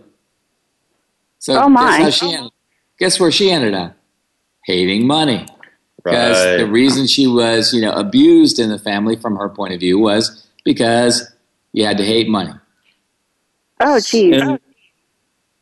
[1.41, 1.97] So Oh, my.
[1.99, 2.51] guess she ended,
[2.99, 3.95] guess where she ended up?
[4.65, 5.45] Hating money
[5.97, 6.57] because Right.
[6.57, 9.97] the reason she was you know abused in the family from her point of view
[9.99, 11.31] was because
[11.73, 12.53] you had to hate money
[13.79, 14.39] Oh, geez.
[14.41, 14.59] And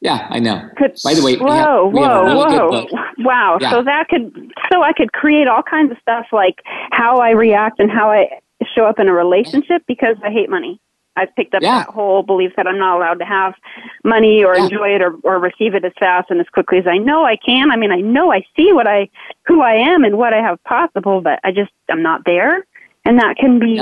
[0.02, 1.50] yeah i know Could- by the way we whoa,
[1.86, 2.72] have, we have a whoa, really good whoa!
[2.72, 2.90] book
[3.20, 3.58] Wow.
[3.60, 3.72] Yeah.
[3.72, 4.34] So that could,
[4.72, 6.62] so I could create all kinds of stuff like
[6.92, 8.40] how I react and how I
[8.74, 10.80] show up in a relationship because I hate money.
[11.18, 11.80] I've picked up Yeah.
[11.80, 13.54] that whole belief that I'm not allowed to have
[14.04, 16.98] money or enjoy it or, or receive it as fast and as quickly as I
[16.98, 17.72] know I can.
[17.72, 19.10] I mean, I know I see what I,
[19.46, 22.66] who I am and what I have possible, but I just, I'm not there.
[23.06, 23.82] And that can be,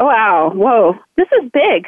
[0.00, 1.86] wow, whoa, this is big.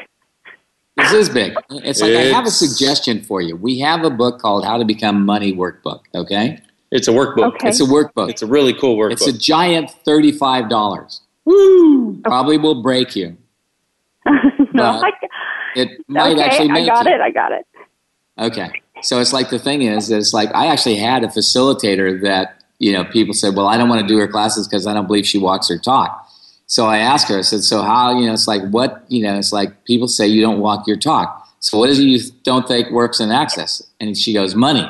[0.96, 4.38] this is big it's like i have a suggestion for you we have a book
[4.40, 6.60] called how to become money workbook okay
[6.92, 7.46] it's a workbook.
[7.54, 7.68] Okay.
[7.70, 9.12] it's a workbook It's a really cool workbook.
[9.14, 12.20] it's a giant $35 Woo!
[12.22, 13.36] probably will break you
[14.74, 15.10] no, I,
[15.74, 17.12] it might okay, actually I got you.
[17.12, 17.66] it, I got it.
[18.38, 18.82] Okay.
[19.02, 22.62] So it's like the thing is, that it's like I actually had a facilitator that,
[22.78, 25.06] you know, people said, well, I don't want to do her classes because I don't
[25.06, 26.28] believe she walks her talk.
[26.66, 29.36] So I asked her, I said, so how, you know, it's like, what, you know,
[29.38, 31.46] it's like people say you don't walk your talk.
[31.60, 33.82] So what is it you don't think works in access?
[34.00, 34.86] And she goes, money.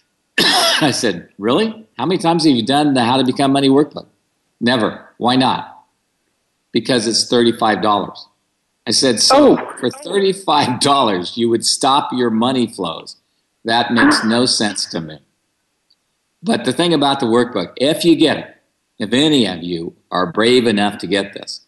[0.38, 1.86] I said, really?
[1.96, 4.06] How many times have you done the How to Become Money workbook?
[4.60, 5.08] Never.
[5.18, 5.84] Why not?
[6.72, 8.16] Because it's $35.
[8.88, 9.76] I said, so oh.
[9.78, 13.16] for $35, you would stop your money flows.
[13.66, 15.18] That makes no sense to me.
[16.42, 18.56] But the thing about the workbook, if you get it,
[18.98, 21.60] if any of you are brave enough to get this,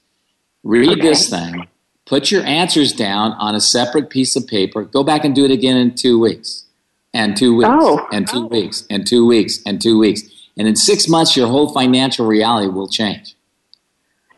[0.62, 1.68] read this thing,
[2.06, 5.50] put your answers down on a separate piece of paper, go back and do it
[5.50, 6.64] again in two weeks,
[7.12, 8.08] and two weeks, Oh.
[8.12, 8.46] and two oh.
[8.46, 10.22] weeks, and two weeks, and two weeks.
[10.56, 13.36] And in six months, your whole financial reality will change.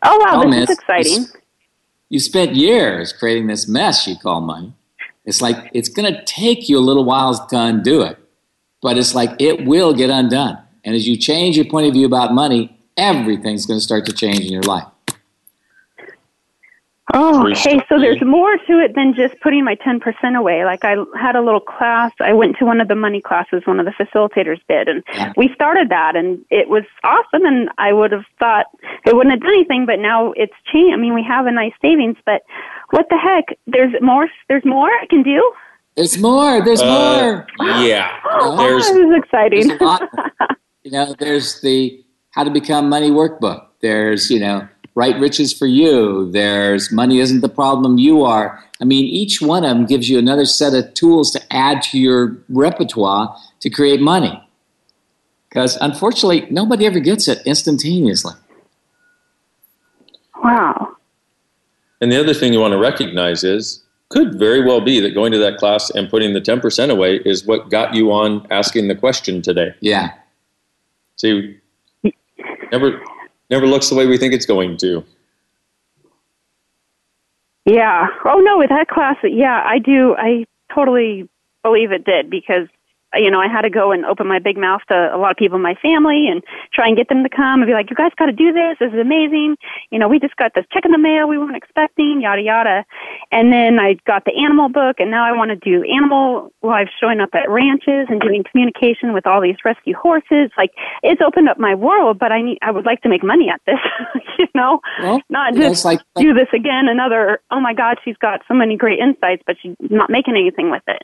[0.02, 1.41] Oh, wow, Problem this is is, exciting.
[2.12, 4.74] You spent years creating this mess you call money.
[5.24, 8.18] It's like it's going to take you a little while to undo it,
[8.82, 10.58] but it's like it will get undone.
[10.84, 14.12] And as you change your point of view about money, everything's going to start to
[14.12, 14.91] change in your life.
[17.14, 17.80] Oh, okay.
[17.88, 20.00] So there's more to it than just putting my 10%
[20.38, 20.64] away.
[20.64, 22.12] Like I had a little class.
[22.20, 25.02] I went to one of the money classes one of the facilitators did and
[25.36, 28.66] we started that and it was awesome and I would have thought
[29.04, 30.94] it wouldn't have done anything, but now it's changed.
[30.94, 32.42] I mean, we have a nice savings, but
[32.90, 33.44] what the heck?
[33.66, 35.52] There's more, there's more I can do?
[35.96, 36.62] There's more.
[36.64, 37.78] There's Uh, more.
[37.82, 38.10] Yeah.
[38.34, 39.68] Oh, There's this is exciting.
[39.68, 40.02] There's a lot.
[40.82, 43.66] you know, there's the how to become money workbook.
[43.82, 46.30] There's, you know, right riches for you.
[46.30, 48.62] There's money isn't the problem you are.
[48.80, 51.98] I mean, each one of them gives you another set of tools to add to
[51.98, 54.42] your repertoire to create money.
[55.48, 58.34] Because unfortunately, nobody ever gets it instantaneously.
[60.42, 60.96] Wow.
[62.00, 65.32] And the other thing you want to recognize is could very well be that going
[65.32, 68.94] to that class and putting the 10% away is what got you on asking the
[68.94, 69.70] question today.
[69.80, 70.12] Yeah.
[71.16, 71.58] See,
[72.72, 73.00] never
[73.52, 75.04] never looks the way we think it's going to.
[77.66, 78.08] Yeah.
[78.24, 80.16] Oh no, with that class, yeah, I do.
[80.18, 81.28] I totally
[81.62, 82.66] believe it did because
[83.14, 85.36] you know I had to go and open my big mouth to a lot of
[85.36, 87.96] people in my family and try and get them to come and be like, "You
[87.96, 88.78] guys got to do this.
[88.80, 89.56] This is amazing."
[89.90, 92.84] You know, we just got this check in the mail we weren't expecting, yada yada.
[93.30, 96.88] And then I got the animal book, and now I want to do animal live
[97.00, 100.50] showing up at ranches and doing communication with all these rescue horses.
[100.56, 100.70] Like
[101.02, 103.60] it's opened up my world, but I need I would like to make money at
[103.66, 103.80] this.
[104.38, 104.80] you know,
[105.28, 106.88] not just it's like- do this again.
[106.88, 110.70] Another, oh my God, she's got so many great insights, but she's not making anything
[110.70, 111.02] with it.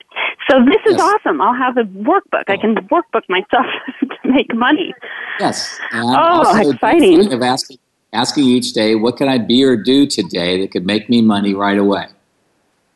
[0.50, 1.40] So this is awesome.
[1.40, 2.44] I'll have a workbook.
[2.48, 2.82] I can oh.
[2.94, 3.66] workbook myself
[4.00, 4.94] to make money.
[5.40, 5.78] Yes.
[5.92, 7.32] And Oh, also exciting.
[7.32, 7.78] Of asking,
[8.12, 11.54] asking each day, what can I be or do today that could make me money
[11.54, 12.06] right away?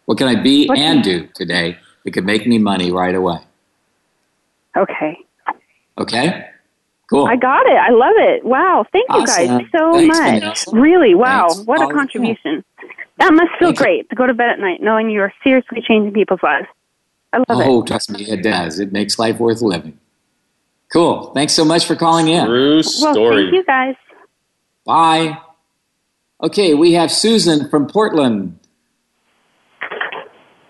[0.07, 3.39] What can I be What and do today that could make me money right away?
[4.77, 5.19] Okay.
[5.99, 6.49] Okay?
[7.11, 7.27] Cool.
[7.27, 7.77] I got it.
[7.77, 8.45] I love it.
[8.45, 8.87] Wow.
[8.91, 10.41] Thank you guys so Thanks, much.
[10.41, 10.71] Vanessa.
[10.73, 11.15] Really.
[11.15, 11.49] Wow.
[11.51, 11.67] Thanks.
[11.67, 12.65] What a Oh, contribution.
[13.19, 13.85] That must feel Thank you.
[13.85, 16.67] great to go to bed at night knowing you are seriously changing people's lives.
[17.33, 17.67] I love it.
[17.67, 18.79] Oh, trust me, it does.
[18.79, 19.99] It makes life worth living.
[20.93, 21.33] Cool.
[21.33, 22.45] Thanks so much for calling in.
[22.45, 23.95] True Well, thank you guys.
[24.85, 25.39] Bye.
[26.43, 28.59] Okay, we have Susan from Portland.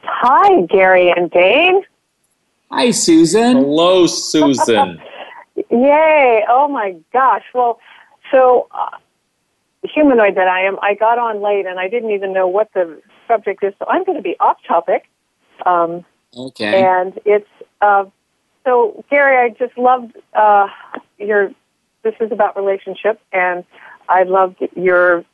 [0.04, 1.82] Hi, Gary and Dain.
[2.70, 3.56] Hi, Susan.
[3.56, 5.00] Hello, Susan.
[5.70, 6.44] Yay!
[6.48, 7.42] Oh my gosh.
[7.52, 7.80] Well,
[8.30, 8.96] so uh,
[9.82, 13.00] humanoid that I am, I got on late and I didn't even know what the
[13.26, 15.08] subject is, so I'm going to be off topic.
[15.66, 16.04] Um,
[16.36, 16.82] Okay.
[16.82, 17.48] And it's
[17.80, 18.04] uh,
[18.64, 19.50] so Gary.
[19.50, 20.68] I just loved uh,
[21.18, 21.52] your.
[22.02, 23.64] This is about relationship, and
[24.08, 25.24] I loved your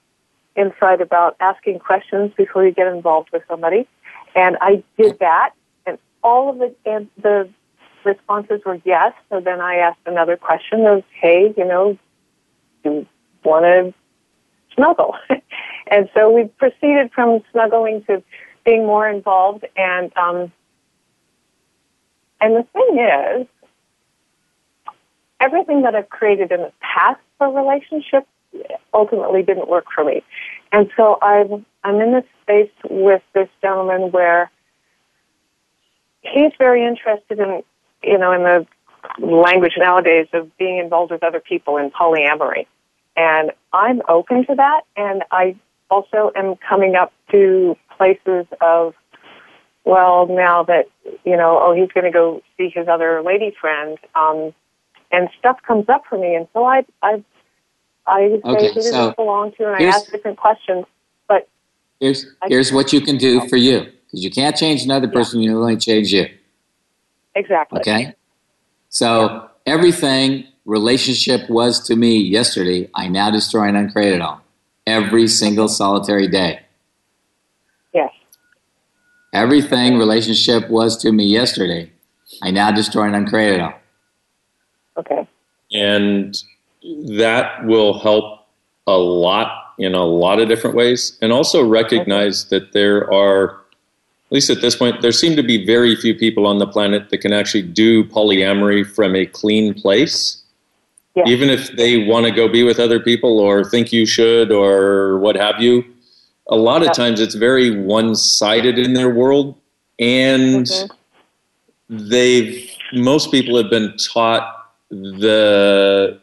[0.55, 3.89] insight about asking questions before you get involved with somebody.
[4.35, 5.51] And I did that,
[5.87, 7.49] and all of the and the
[8.05, 9.13] responses were yes.
[9.31, 11.97] So then I asked another question of, "Hey, you know,
[12.83, 13.07] do you
[13.45, 13.95] want to
[14.75, 15.15] snuggle?"
[15.87, 18.23] and so we proceeded from snuggling to
[18.65, 20.53] being more involved, and um,
[22.41, 23.47] and the thing is,
[25.41, 28.27] everything that I've created in the past for relationships
[28.93, 30.23] ultimately didn't work for me.
[30.73, 34.51] And so I'm I'm in this space with this gentleman where
[36.23, 37.63] he's very interested in
[38.03, 38.67] you know in the
[39.25, 42.67] language nowadays of being involved with other people in polyamory.
[43.17, 45.57] And I'm open to that and I
[45.91, 48.95] also am coming up to places of
[49.89, 50.85] well, now that,
[51.25, 54.53] you know, oh, he's going to go see his other lady friend, um,
[55.11, 56.35] and stuff comes up for me.
[56.35, 57.25] And so I, I,
[58.07, 59.67] I say, Okay, who does so this belong to?
[59.67, 60.85] And I ask different questions.
[61.27, 61.49] But
[62.01, 65.41] Here's here's what you can do for you because you can't change another person.
[65.41, 66.29] You can only change you.
[67.35, 67.81] exactly.
[67.81, 68.15] Okay.
[68.91, 74.43] So everything relationship was to me yesterday, I now destroy and uncreate it all.
[74.87, 76.61] Every single solitary day.
[79.33, 79.43] Yes.
[79.43, 81.91] Everything relationship was to me yesterday,
[82.43, 83.75] I now destroy and uncreate it all.
[84.97, 85.29] Okay.
[85.73, 86.43] and
[87.09, 88.47] that will help
[88.87, 94.33] a lot in a lot of different ways and also recognize that there are at
[94.33, 97.19] least at this point there seem to be very few people on the planet that
[97.19, 100.43] can actually do polyamory from a clean place
[101.27, 105.19] even if they want to go be with other people or think you should or
[105.19, 105.85] what have you
[106.49, 109.59] a lot of times it's very one-sided in their world
[109.99, 112.09] and mm-hmm.
[112.09, 116.19] they've most people have been taught the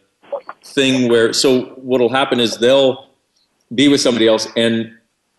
[0.63, 3.07] thing where so what'll happen is they'll
[3.73, 4.91] be with somebody else and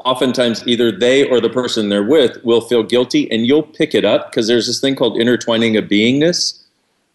[0.05, 4.05] oftentimes either they or the person they're with will feel guilty and you'll pick it
[4.05, 6.62] up because there's this thing called intertwining of beingness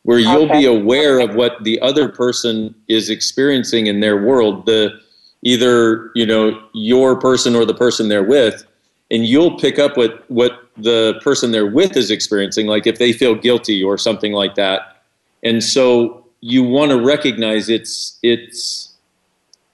[0.04, 4.66] where you'll be aware of what the other person is experiencing in their world.
[4.66, 5.00] The
[5.44, 8.66] either you know your person or the person they're with
[9.10, 13.12] and you'll pick up what what the person they're with is experiencing like if they
[13.12, 15.04] feel guilty or something like that
[15.44, 18.90] and so you want to recognize it's it's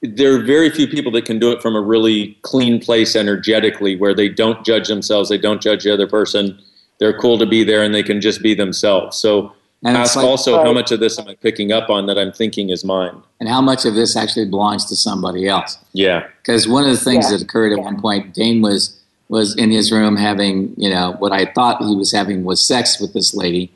[0.02, 3.96] there are very few people that can do it from a really clean place energetically
[3.96, 6.58] where they don't judge themselves they don't judge the other person
[7.00, 9.18] they're cool to be there and they can just be themselves.
[9.18, 9.54] So
[9.84, 12.18] And ask like- also oh, how much of this am I picking up on that
[12.18, 13.16] I'm thinking is mine.
[13.40, 15.78] And how much of this actually belongs to somebody else?
[15.94, 16.24] Yeah.
[16.42, 17.38] Because one of the things Yeah.
[17.38, 18.94] that occurred at one point, Dain was
[19.30, 22.98] was in his room having, you know, what I thought he was having was sex
[22.98, 23.70] with this lady,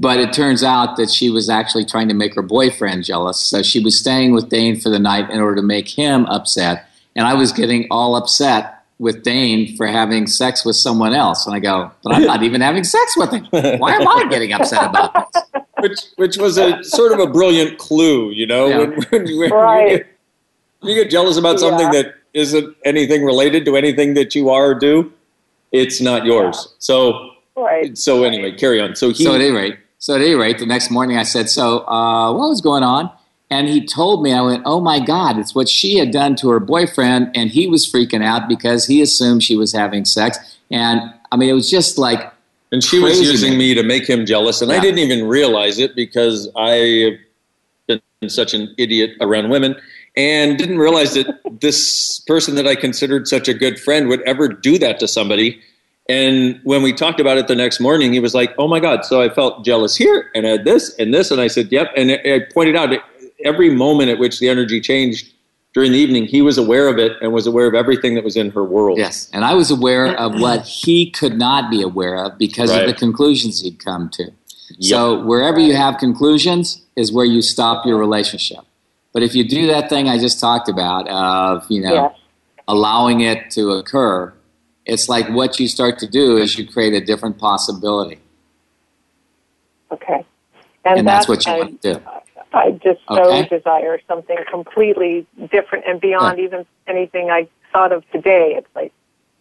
[0.00, 3.38] but it turns out that she was actually trying to make her boyfriend jealous.
[3.38, 6.86] So she was staying with Dain for the night in order to make him upset,
[7.14, 11.54] and I was getting all upset with Dain for having sex with someone else, and
[11.54, 13.44] I go, but I'm not even having sex with him.
[13.78, 15.42] Why am I getting upset about this?
[15.80, 18.78] which which was a sort of a brilliant clue, you know, Yeah.
[18.78, 19.90] when, when, when Right.
[19.90, 20.06] you, get,
[20.82, 22.02] you get jealous about something Yeah.
[22.02, 25.12] that isn't anything related to anything that you are or do,
[25.72, 26.74] it's not yours.
[26.78, 27.96] So Right.
[27.98, 28.96] so anyway, carry on.
[28.96, 31.48] So he so at any rate, so at any rate, the next morning I said,
[31.50, 33.10] "So uh, what was going on?"
[33.48, 36.50] And he told me, I went, "Oh my God, it's what she had done to
[36.50, 40.38] her boyfriend," and he was freaking out because he assumed she was having sex.
[40.70, 42.32] And I mean, it was just like,
[42.72, 43.58] and she was using man.
[43.58, 47.18] me to make him jealous, and I didn't even realize it because I
[47.88, 49.76] have been such an idiot around women.
[50.16, 51.26] And didn't realize that
[51.60, 55.60] this person that I considered such a good friend would ever do that to somebody.
[56.08, 59.04] And when we talked about it the next morning, he was like, "Oh my God!"
[59.04, 61.92] So I felt jealous here, and I had this and this, and I said, "Yep."
[61.96, 62.92] And I I pointed out
[63.46, 65.32] every moment at which the energy changed
[65.72, 68.36] during the evening, he was aware of it and was aware of everything that was
[68.36, 68.98] in her world.
[68.98, 72.86] Yes, and I was aware of what he could not be aware of because of
[72.86, 74.30] the conclusions he'd come to.
[74.80, 78.60] So wherever you have conclusions is where you stop your relationship.
[79.12, 82.14] But if you do that thing I just talked about of you know Yes.
[82.68, 84.32] allowing it to occur,
[84.86, 88.18] it's like what you start to do is you create a different possibility,
[89.92, 90.24] Okay.
[90.84, 92.00] and, that's, what you I, want to do.
[92.52, 93.48] I just so Okay.
[93.48, 98.54] desire something completely different and beyond even anything I thought of today.
[98.56, 98.92] It's like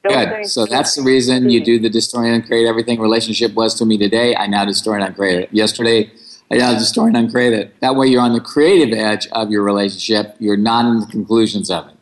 [0.07, 0.45] Good.
[0.47, 3.97] So that's the reason you do the destroy and uncreate everything relationship was to me
[3.97, 4.35] today.
[4.35, 5.49] I now destroy and uncreate it.
[5.51, 6.11] Yesterday,
[6.51, 7.79] I now destroy and uncreate it.
[7.79, 10.35] That way, you're on the creative edge of your relationship.
[10.37, 11.95] You're not in the conclusions of it.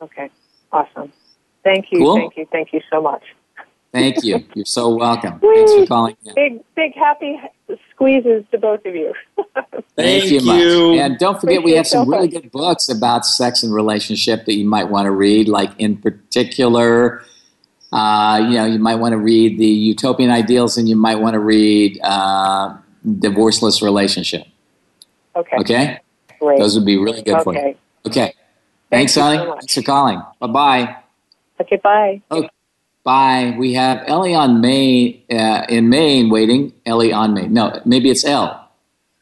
[0.00, 0.30] Okay.
[0.72, 1.12] Awesome.
[1.64, 1.98] Thank you.
[1.98, 2.16] Cool.
[2.16, 2.46] Thank you.
[2.50, 3.22] Thank you so much.
[3.96, 4.44] Thank you.
[4.54, 5.40] You're so welcome.
[5.40, 6.16] Thanks for calling.
[6.24, 6.34] in.
[6.34, 7.40] Big, big happy
[7.90, 9.14] squeezes to both of you.
[9.36, 10.60] Thank, Thank you much.
[10.60, 10.98] you.
[11.00, 12.42] And don't forget, we have some so really much.
[12.42, 15.48] good books about sex and relationship that you might want to read.
[15.48, 17.22] Like in particular,
[17.92, 21.34] uh, you know, you might want to read the Utopian Ideals, and you might want
[21.34, 22.76] to read uh,
[23.06, 24.46] Divorceless Relationship.
[25.34, 25.56] Okay.
[25.58, 26.00] Okay,
[26.40, 26.58] Great.
[26.58, 27.60] those would be really good for you.
[27.60, 27.76] Okay.
[28.06, 28.34] Okay,
[28.90, 29.38] thanks, you honey.
[29.38, 29.52] so.
[29.54, 30.22] Thanks for calling.
[30.40, 30.96] Bye bye.
[31.60, 31.76] Okay.
[31.76, 32.50] Bye.
[33.06, 33.54] Bye.
[33.56, 36.72] We have Ellie on Maine uh, in Maine waiting.
[36.84, 37.52] Ellie on Maine.
[37.52, 38.68] No, maybe it's L.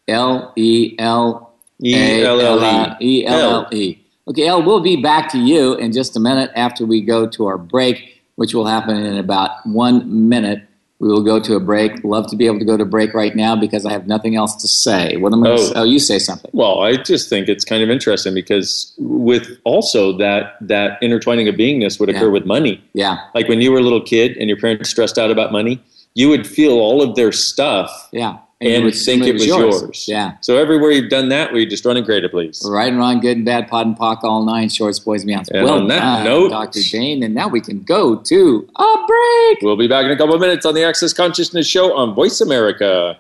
[0.09, 2.97] L E L E-L-L-E.
[3.03, 3.99] E L L E.
[4.27, 7.45] Okay, El, we'll be back to you in just a minute after we go to
[7.45, 10.67] our break, which will happen in about one minute.
[11.05, 12.03] We will go to a break.
[12.03, 14.37] Love to be able to go to a break right now because I have nothing
[14.37, 15.19] else to say.
[15.19, 15.51] What am I?
[15.51, 15.57] Oh.
[15.59, 16.51] Oh, oh you say something.
[16.55, 21.57] Well, I just think it's kind of interesting because with also that that intertwining of
[21.57, 22.33] beingness would occur Yeah.
[22.33, 22.83] with money.
[22.95, 25.79] Yeah, Like when you were a little kid and your parents stressed out about money,
[26.15, 28.39] you would feel all of their stuff yeah.
[28.65, 30.09] And, you would think assume it was yours.
[30.09, 30.37] Yeah.
[30.41, 32.63] So everywhere you've done that, we just run and create it, please.
[32.67, 35.49] Right and wrong, good and bad, POD and POC, all nine, shorts, boys, meows.
[35.49, 36.81] And well on that done, note- Dr.
[36.91, 39.59] Dain, and now we can go to a break.
[39.63, 42.41] We'll be back in a couple of minutes on the Access Consciousness Show on Voice
[42.41, 43.19] America.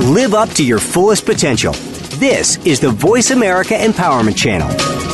[0.00, 1.72] Live up to your fullest potential.
[2.18, 5.13] This is the Voice America Empowerment Channel.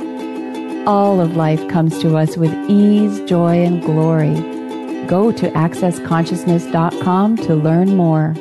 [0.87, 4.33] All of life comes to us with ease, joy, and glory.
[5.05, 8.33] Go to AccessConsciousness.com to learn more.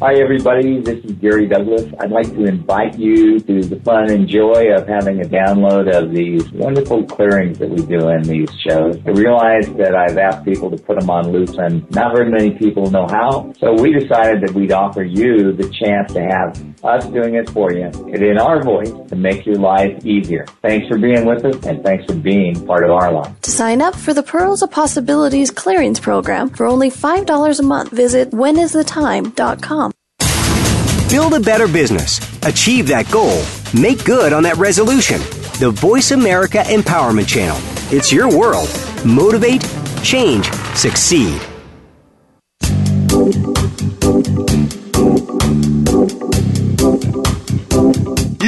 [0.00, 0.80] Hi, everybody.
[0.80, 1.92] This is Gary Douglas.
[2.00, 6.10] I'd like to invite you to the fun and joy of having a download of
[6.10, 8.96] these wonderful clearings that we do in these shows.
[9.04, 12.52] I realize that I've asked people to put them on loop and not very many
[12.52, 13.52] people know how.
[13.58, 17.72] So we decided that we'd offer you the chance to have us doing it for
[17.72, 20.46] you and in our voice to make your life easier.
[20.62, 23.40] Thanks for being with us and thanks for being part of our life.
[23.42, 27.90] To sign up for the Pearls of Possibilities Clearings Program for only $5 a month,
[27.90, 29.92] visit whenisthetime.com.
[31.10, 32.20] Build a better business.
[32.44, 33.42] Achieve that goal.
[33.74, 35.20] Make good on that resolution.
[35.58, 37.58] The Voice America Empowerment Channel.
[37.92, 38.68] It's your world.
[39.04, 39.68] Motivate,
[40.04, 41.40] change, succeed.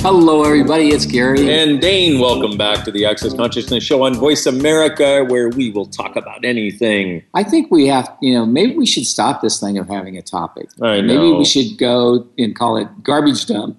[0.00, 0.88] Hello, everybody.
[0.88, 1.50] It's Gary.
[1.52, 5.86] And Dain, welcome back to the Access Consciousness Show on Voice America, where we will
[5.86, 7.22] talk about anything.
[7.34, 10.22] I think we have, you know, maybe we should stop this thing of having a
[10.22, 10.68] topic.
[10.80, 13.76] I Maybe we should go and call it Garbage Dump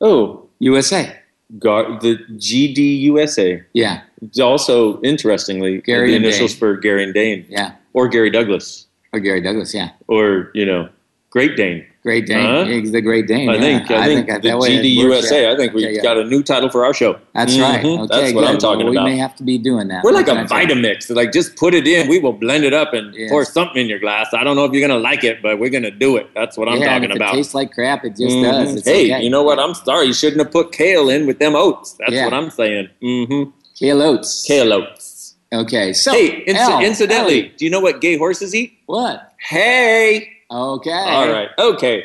[0.00, 1.14] Oh, USA.
[1.58, 3.64] Gar- the GDUSA.
[3.72, 4.02] Yeah.
[4.22, 6.58] It's also, interestingly, Gary the initials Dain.
[6.60, 7.44] for Gary and Dane.
[7.48, 7.72] Yeah.
[7.94, 8.86] Or Gary Douglas.
[9.12, 9.90] Or Gary Douglas, yeah.
[10.06, 10.88] Or, you know,
[11.30, 11.84] Great Dane.
[12.04, 12.38] Great Dane.
[12.46, 12.64] Huh?
[12.68, 13.48] Yeah, he's the Great Dane.
[13.50, 13.60] I yeah.
[13.60, 15.52] think I think that the way it works GDUSA.
[15.52, 16.02] I think we've Okay, yeah.
[16.02, 17.18] got a new title for our show.
[17.34, 17.84] That's right.
[17.84, 18.04] Mhm.
[18.04, 18.50] Okay, That's what good.
[18.50, 19.04] I'm talking Well, about.
[19.06, 20.04] We may have to be doing that.
[20.04, 20.44] We're like a I?
[20.44, 21.10] Vitamix.
[21.14, 22.08] Like, just put it in.
[22.08, 23.30] We will blend it up and Yes.
[23.30, 24.28] pour something in your glass.
[24.32, 26.28] I don't know if you're gonna like it, but we're gonna do it.
[26.34, 27.34] That's what I'm talking about.
[27.34, 28.04] It tastes like crap.
[28.04, 28.42] It just Mhm.
[28.44, 28.74] does.
[28.76, 29.22] It's hey, okay.
[29.24, 29.58] you know what?
[29.58, 30.06] I'm sorry.
[30.06, 31.96] You shouldn't have put kale in with them oats.
[31.98, 32.88] That's what I'm saying.
[33.02, 33.50] Mm-hmm.
[33.78, 34.44] Kale oats.
[34.46, 35.34] Kale oats.
[35.52, 35.92] Okay.
[35.92, 37.50] So, hey, inci- L, incidentally, L.
[37.56, 38.72] do you know what gay horses eat?
[38.86, 39.32] What?
[39.40, 40.28] Hey.
[40.50, 40.90] Okay.
[40.90, 41.50] All right.
[41.58, 42.04] Okay.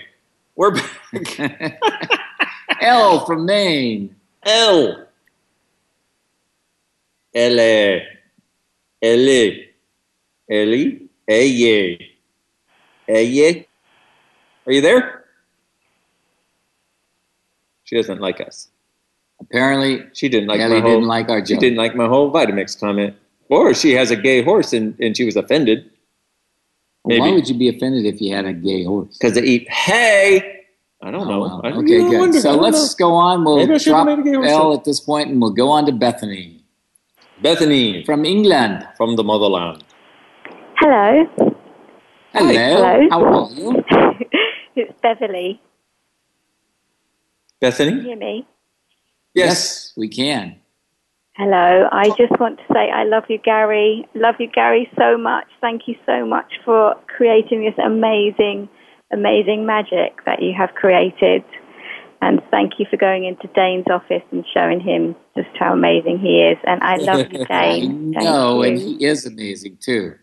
[0.55, 1.79] We're back.
[2.81, 4.15] L from Maine.
[4.45, 5.07] L.
[7.33, 7.59] L.
[7.59, 9.51] L.
[10.49, 11.09] Ellie.
[11.29, 11.97] Eye.
[13.09, 13.65] Eye.
[14.65, 15.25] Are you there?
[17.85, 18.69] She doesn't like us.
[19.39, 21.47] Apparently, She didn't like Ellie my whole, didn't like our joke.
[21.47, 23.15] She didn't like my whole Vitamix comment.
[23.49, 25.89] Or she has a gay horse and, and she was offended.
[27.03, 29.17] Well, Why would you be offended if you had a gay horse?
[29.17, 30.61] Because they eat hay.
[31.01, 31.43] I don't oh, know.
[31.43, 31.83] Oh, I, well.
[31.83, 32.19] you Okay, know, good.
[32.19, 32.39] wonder.
[32.39, 33.07] So let's know.
[33.07, 33.43] go on.
[33.43, 35.85] We'll Maybe drop made a gay horse L at this point, and we'll go on
[35.87, 36.63] to Bethany
[37.41, 38.87] Bethany from England.
[38.95, 39.83] from the motherland.
[40.77, 41.25] Hello.
[42.33, 42.53] Hello.
[42.53, 43.07] Hello.
[43.09, 43.83] How are you?
[44.75, 45.59] it's Beverly.
[47.61, 48.01] Can you Bethany?
[48.01, 48.47] hear me?
[49.33, 50.55] Yes, we can.
[51.35, 51.87] Hello.
[51.91, 54.07] I just want to say I love you, Gary.
[54.13, 55.47] Love you, Gary, so much.
[55.61, 58.69] Thank you so much for creating this amazing,
[59.11, 61.43] amazing magic that you have created.
[62.21, 66.43] And thank you for going into Dain's office and showing him just how amazing he
[66.43, 66.57] is.
[66.65, 68.13] And I love you, Dain.
[68.13, 68.69] Thank no, you.
[68.69, 70.15] and he is amazing too.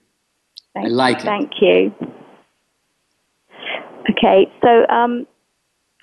[0.74, 1.24] Thank, I like it.
[1.24, 1.92] Thank you.
[4.10, 5.26] Okay, so um,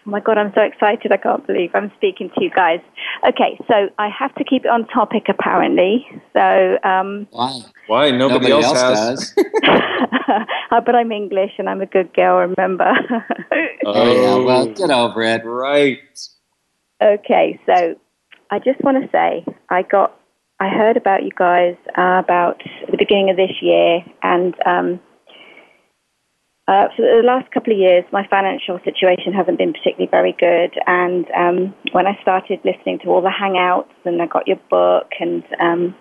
[0.08, 1.12] oh my God, I'm so excited!
[1.12, 2.80] I can't believe I'm speaking to you guys.
[3.28, 6.06] Okay, so I have to keep it on topic apparently.
[6.34, 7.60] So, um, Why?
[7.88, 8.12] Why?
[8.12, 9.36] Nobody, else, has.
[10.72, 12.48] uh, but I'm English and I'm a good girl.
[12.48, 12.92] Remember?
[13.86, 14.36] Oh, yeah.
[14.46, 15.46] Well, get over it.
[15.46, 16.00] Right.
[17.02, 17.96] Okay, so
[18.50, 20.18] I just want to say I got
[20.60, 25.00] I heard about you guys uh, about the beginning of this year, and um,
[26.68, 30.76] uh, for the last couple of years, my financial situation hasn't been particularly very good.
[30.86, 35.08] And um, when I started listening to all the hangouts, and I got your book,
[35.20, 35.96] and um,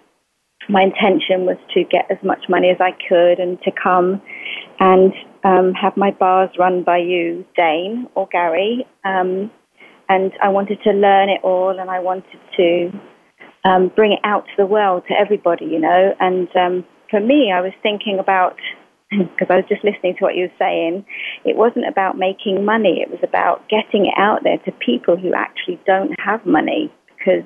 [0.68, 4.20] my intention was to get as much money as I could and to come
[4.80, 5.12] and
[5.44, 8.84] um, have my bars run by you, Dain or Gary.
[9.04, 9.52] Um,
[10.08, 12.90] and I wanted to learn it all, and I wanted to
[13.64, 16.14] um, bring it out to the world, to everybody, you know.
[16.18, 18.56] And um, for me, I was thinking about
[19.10, 21.04] because I was just listening to what you were saying.
[21.44, 25.32] It wasn't about making money; it was about getting it out there to people who
[25.34, 26.92] actually don't have money.
[27.16, 27.44] Because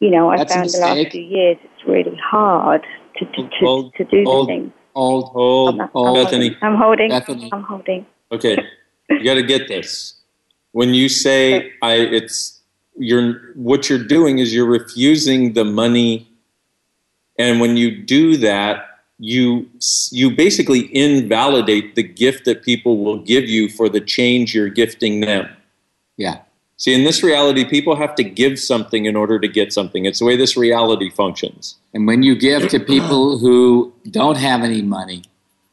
[0.00, 2.82] you know, I That's found the last few years it's really hard
[3.16, 4.72] to to, to, Old- to do old- the things.
[4.96, 6.56] Old, Old, I'm, old I'm Bethany.
[6.62, 7.08] I'm holding.
[7.08, 7.50] Bethany.
[7.52, 8.06] I'm holding.
[8.30, 8.56] Okay,
[9.10, 10.14] you got to get this.
[10.70, 12.60] When you say I, it's
[12.96, 16.28] you're what you're doing is you're refusing the money,
[17.38, 19.68] and when you do that, you
[20.10, 25.20] you basically invalidate the gift that people will give you for the change you're gifting
[25.20, 25.48] them.
[26.16, 26.40] Yeah.
[26.76, 30.04] See, in this reality, people have to give something in order to get something.
[30.04, 31.76] It's the way this reality functions.
[31.94, 35.22] And when you give to people who don't have any money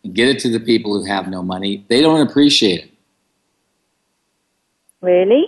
[0.03, 2.91] and get it to the people who have no money, they don't appreciate it.
[5.01, 5.45] Really?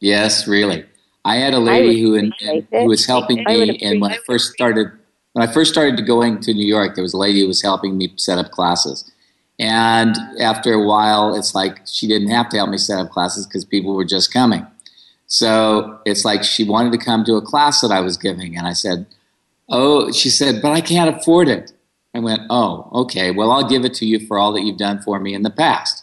[0.00, 0.84] Yes, really.
[1.24, 4.52] I had a lady who in, in, who was helping me, and when I first
[4.52, 4.97] started
[5.38, 7.96] when I first started going to New York, there was a lady who was helping
[7.96, 9.08] me set up classes.
[9.60, 13.46] And after a while, it's like she didn't have to help me set up classes
[13.46, 14.66] because people were just coming.
[15.28, 18.66] So it's like she wanted to come to a class that I was giving, and
[18.66, 19.06] I said,
[19.68, 21.70] "Oh," she said, "but I can't afford it."
[22.12, 23.30] I went, "Oh, okay.
[23.30, 25.50] Well, I'll give it to you for all that you've done for me in the
[25.50, 26.02] past."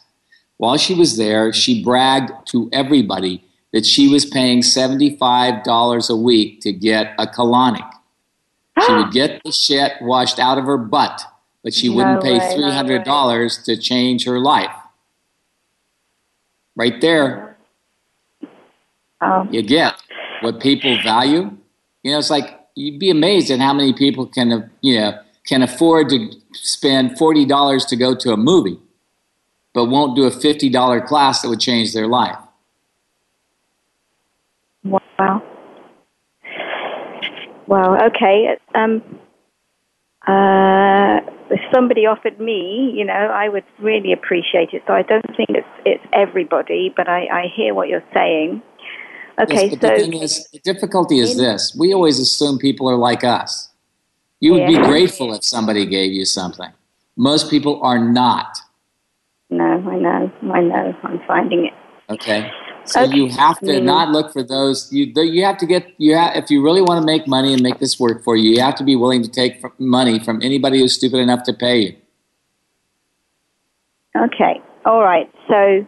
[0.55, 6.61] While she was there, she bragged to everybody that she was paying $75 a week
[6.61, 7.91] to get a colonic.
[8.83, 11.21] She would get the shit washed out of her butt,
[11.63, 14.73] but she wouldn't No pay way, $300 to change her life.
[16.75, 17.57] Right there,
[19.21, 19.47] Oh.
[19.49, 19.95] you get
[20.41, 21.57] what people value.
[22.03, 25.17] You know, it's like you'd be amazed at how many people can, you know,
[25.47, 28.77] can afford to spend $40 to go to a movie,
[29.73, 32.37] but won't do a $50 class that would change their life.
[34.83, 35.41] Wow.
[37.67, 38.07] Wow.
[38.07, 38.57] Okay.
[38.73, 39.01] Um.
[40.25, 41.19] Uh.
[41.47, 44.81] If somebody offered me, you know, I would really appreciate it.
[44.87, 48.63] So I don't think it's it's everybody, but I I hear what you're saying.
[49.39, 49.69] Okay.
[49.69, 53.69] Yes, so the is, the difficulty is this: we always assume people are like us.
[54.39, 56.71] You would be grateful if somebody gave you something.
[57.17, 58.57] Most people are not.
[59.49, 60.97] no, I know, I know.
[61.03, 61.73] I'm finding it.
[62.09, 62.51] Okay,
[62.85, 63.15] so Okay.
[63.17, 63.83] you have to Mm.
[63.83, 64.91] not look for those.
[64.93, 67.61] You you have to get you ha- if you really want to make money and
[67.61, 68.51] make this work for you.
[68.51, 71.77] You have to be willing to take money from anybody who's stupid enough to pay
[71.79, 71.93] you.
[74.17, 74.61] Okay.
[74.85, 75.29] All right.
[75.47, 75.85] So,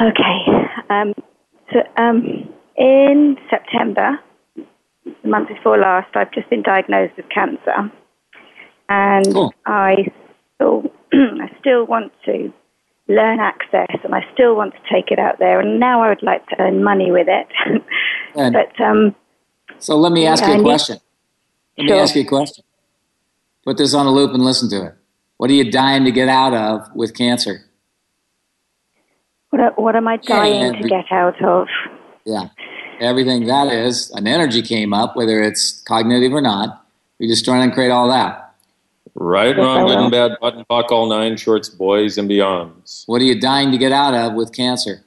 [0.00, 0.38] okay.
[0.90, 1.14] Um,
[1.72, 4.18] so, um, in September,
[4.54, 7.90] the month before last, I've just been diagnosed with cancer,
[8.88, 9.26] and
[9.66, 10.06] I
[10.54, 12.52] still, I still want to
[13.14, 15.60] learn access, and I still want to take it out there.
[15.60, 17.46] And now I would like to earn money with it.
[18.34, 19.14] But um,
[19.78, 20.96] so let me ask Yeah, you a question.
[21.76, 21.96] Let Sure.
[21.96, 22.64] me ask you a question.
[23.64, 24.94] Put this on a loop and listen to it.
[25.36, 27.60] What are you dying to get out of with cancer?
[29.50, 31.66] what, what am I dying to get out of?
[32.24, 32.48] Yeah.
[33.00, 36.86] Everything that is, an energy came up, whether it's cognitive or not.
[37.18, 38.51] You just try and create all that.
[39.24, 43.04] Right, wrong, good and bad, button, fuck, all nine shorts, boys and beyonds.
[43.06, 45.04] What are you dying to get out of with cancer?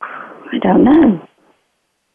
[0.00, 1.28] I don't know.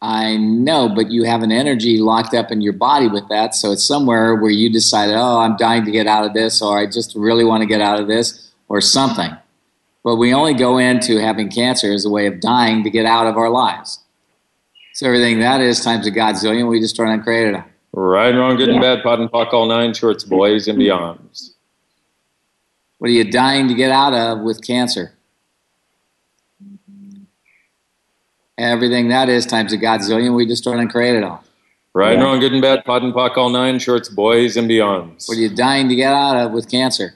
[0.02, 3.56] I know, but you have an energy locked up in your body with that.
[3.56, 6.80] So it's somewhere where you decided, oh, I'm dying to get out of this, or
[6.80, 9.32] I just really want to get out of this, or something.
[10.02, 13.28] But we only go into having cancer as a way of dying to get out
[13.28, 14.00] of our lives.
[14.94, 17.64] So everything that is times a godzillion, we just try and create it.
[17.94, 21.18] Right, and wrong, good and bad, POD and POC, all nine shorts, boys and beyonds.
[21.20, 21.52] Mm-hmm.
[23.00, 25.14] What are you dying to get out of with cancer?
[28.58, 31.44] Everything that is times a godzillion, we just try and create it all.
[31.94, 32.24] Right, Yeah.
[32.24, 35.28] wrong, good and bad, POD and POC, all nine shorts, boys and beyonds.
[35.28, 37.16] What are you dying to get out of with cancer?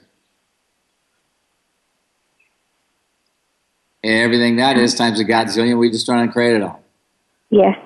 [4.04, 6.82] Everything that is times a godzillion, we just try and create it all.
[7.50, 7.76] Yes.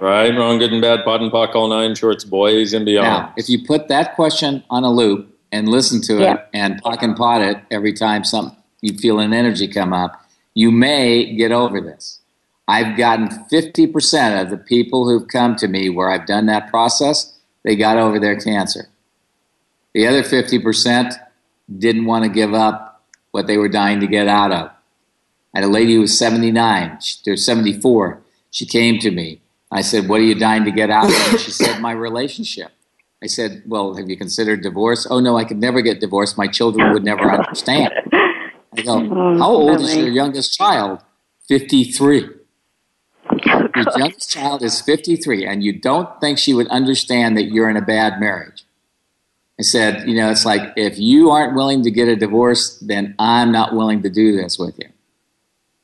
[0.00, 3.06] Right, wrong, good and bad, POD and POC, all nine shorts, boys and beyond.
[3.06, 6.38] Now, if you put that question on a loop and listen to it Yeah.
[6.54, 10.24] and POC and POD it every time some you feel an energy come up,
[10.54, 12.20] you may get over this.
[12.66, 17.36] I've gotten 50% of the people who've come to me where I've done that process,
[17.62, 18.88] they got over their cancer.
[19.92, 21.12] The other 50%
[21.78, 24.70] didn't want to give up what they were dying to get out of.
[25.54, 28.22] I had a lady who was 79, she, or 74.
[28.50, 29.40] She came to me.
[29.70, 31.14] I said, What are you dying to get out of?
[31.30, 32.72] And she said, My relationship.
[33.22, 35.06] I said, Well, have you considered divorce?
[35.08, 36.36] Oh, no, I could never get divorced.
[36.36, 37.92] My children would never understand.
[38.12, 41.00] I go, oh, How old is your youngest child?
[41.48, 42.28] 53.
[43.44, 47.76] Your youngest child is 53, and you don't think she would understand that you're in
[47.76, 48.64] a bad marriage.
[49.58, 53.14] I said, You know, it's like if you aren't willing to get a divorce, then
[53.18, 54.88] I'm not willing to do this with you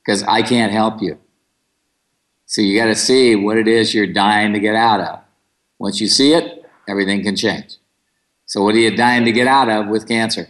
[0.05, 1.19] because I can't help you.
[2.47, 5.21] So you got to see what it is you're dying to get out of.
[5.79, 7.77] Once you see it, everything can change.
[8.47, 10.49] So what are you dying to get out of with cancer?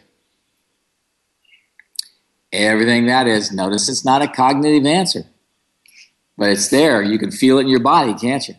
[2.53, 3.51] Everything that is.
[3.51, 5.25] Notice it's not a cognitive answer,
[6.37, 7.03] but it's there.
[7.03, 8.55] You can feel it in your body, can't you?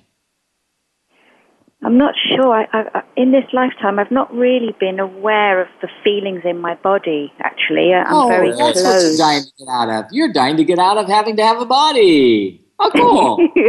[1.84, 2.54] I'm not sure.
[2.54, 6.74] I, I, in this lifetime, I've not really been aware of the feelings in my
[6.74, 7.32] body.
[7.40, 10.06] Actually, I'm oh, very that's what you're dying to get out of.
[10.12, 12.66] You're dying to get out of having to have a body.
[12.80, 13.38] Oh, cool.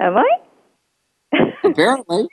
[0.00, 0.38] Am I?
[1.64, 2.28] Apparently,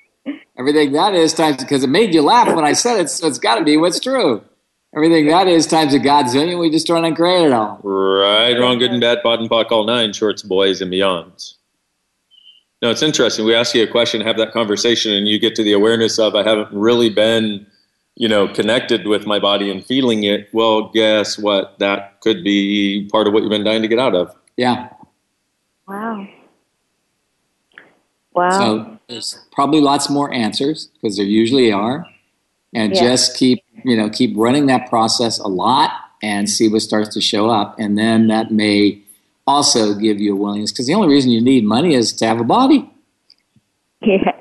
[0.57, 3.39] everything that is times because it made you laugh when I said it, so it's
[3.39, 4.43] got to be what's true.
[4.95, 6.59] Everything that is times a godzillion.
[6.59, 7.79] We just trying to create it all.
[7.83, 11.55] Right, wrong, good and bad, POD and POC, all nine, shorts, boys, and beyonds.
[12.83, 13.45] No, it's interesting.
[13.45, 16.35] We ask you a question, have that conversation, and you get to the awareness of
[16.35, 17.65] I haven't really been,
[18.15, 20.49] you know, connected with my body and feeling it.
[20.53, 21.79] Well, guess what?
[21.79, 24.35] That could be part of what you've been dying to get out of.
[24.57, 24.89] Yeah.
[25.87, 26.27] Wow.
[28.33, 28.49] Wow.
[28.59, 32.05] So there's probably lots more answers because there usually are,
[32.73, 33.01] and Yeah.
[33.01, 35.91] just keep you know keep running that process a lot
[36.21, 38.99] and see what starts to show up, and then that may
[39.45, 42.39] also give you a willingness because the only reason you need money is to have
[42.39, 42.89] a body.
[44.05, 44.31] Yeah.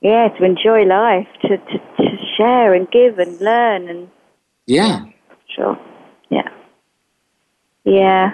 [0.00, 4.08] Yeah, to enjoy life, to, to, to share and give and learn and
[4.66, 5.04] Yeah.
[5.54, 5.78] sure.
[6.30, 6.48] Yeah.
[7.84, 8.32] Yeah.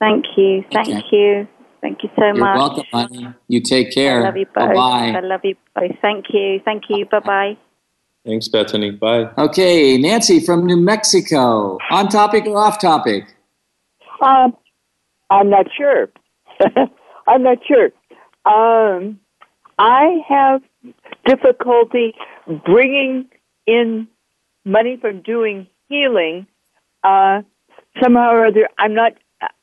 [0.00, 0.64] Thank you.
[0.72, 1.02] Thank Okay.
[1.10, 1.48] you.
[1.80, 2.36] Thank you so much.
[2.36, 3.34] You're welcome, honey.
[3.48, 4.20] You take care.
[4.20, 4.74] I love you both.
[4.74, 5.92] Bye I love you both.
[6.02, 6.60] Thank you.
[6.64, 7.06] Thank you.
[7.06, 7.56] Bye bye.
[8.24, 8.90] Thanks, Bethany.
[8.90, 9.30] Bye.
[9.38, 11.78] Okay, Nancy from New Mexico.
[11.90, 13.24] On topic or off topic?
[14.20, 14.56] Um,
[15.30, 16.08] I'm not sure.
[17.28, 17.90] I'm not sure.
[18.44, 19.20] Um,
[19.78, 20.62] I have
[21.24, 22.14] difficulty
[22.64, 23.28] bringing
[23.66, 24.08] in
[24.64, 26.46] money from doing healing.
[27.04, 27.42] Uh,
[28.02, 29.12] somehow or other, I'm not.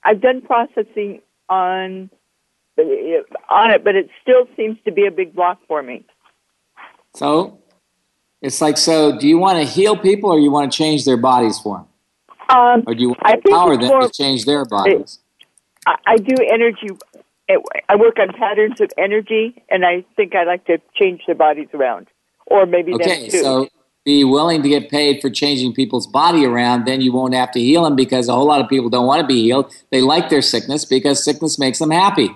[0.04, 2.10] I've done processing on
[3.50, 6.04] on it, but it still seems to be a big block for me.
[7.14, 7.60] So
[8.42, 11.18] it's like, so do you want to heal people or you want to change their
[11.18, 11.88] bodies for them?
[12.50, 15.20] Um, Or do you want to empower them more- to change their bodies?
[15.88, 16.90] I, I do energy.
[17.88, 21.68] I work on patterns of energy, and I think I like to change their bodies
[21.76, 22.08] around,
[22.48, 23.38] or maybe Okay, them too.
[23.38, 23.70] so
[24.06, 27.60] be willing to get paid for changing people's body around, then you won't have to
[27.60, 29.74] heal them because a whole lot of people don't want to be healed.
[29.92, 32.30] They like their sickness because sickness makes them happy.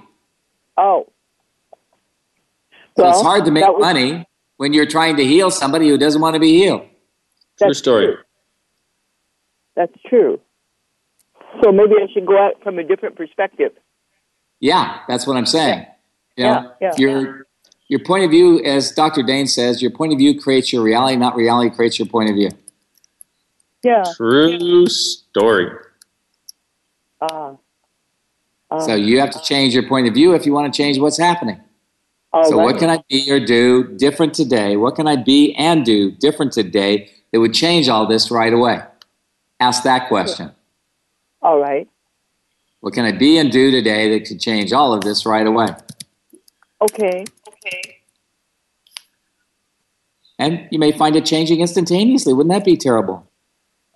[0.77, 1.07] oh,
[2.97, 4.25] So it's hard to make was- money
[4.57, 6.81] when you're trying to heal somebody who doesn't want to be healed.
[7.61, 8.15] True story.
[9.75, 10.39] that's true.
[11.63, 13.71] So maybe I should go out from a different perspective.
[14.59, 15.85] Yeah, that's what I'm saying.
[16.35, 16.91] You know, Yeah, yeah.
[16.97, 17.47] your
[17.89, 19.23] your point of view, as Dr.
[19.23, 22.35] Dain says, your point of view creates your reality, not reality creates your point of
[22.35, 22.51] view.
[23.83, 24.03] Yeah.
[24.15, 25.75] True story.
[27.19, 27.55] Uh,
[28.69, 30.99] uh, So you have to change your point of view if you want to change
[30.99, 31.59] what's happening.
[32.31, 32.79] all so what right.
[32.79, 34.77] can I be or do different today?
[34.77, 38.83] What can I be and do different today that would change all this right away?
[39.59, 40.51] Ask that question.
[41.41, 41.87] All right.
[42.81, 45.69] What can I be and do today that could change all of this right away?
[46.81, 47.25] Okay.
[47.65, 47.97] Okay.
[50.37, 52.33] And you may find it changing instantaneously.
[52.33, 53.27] Wouldn't that be terrible?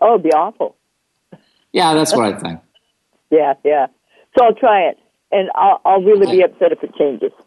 [0.02, 0.76] Oh, it'd be awful.
[1.72, 2.60] Yeah, that's what I think.
[3.32, 3.88] Yeah, yeah.
[4.38, 5.00] So I'll try it,
[5.32, 7.32] and I'll, I'll really be upset if it changes.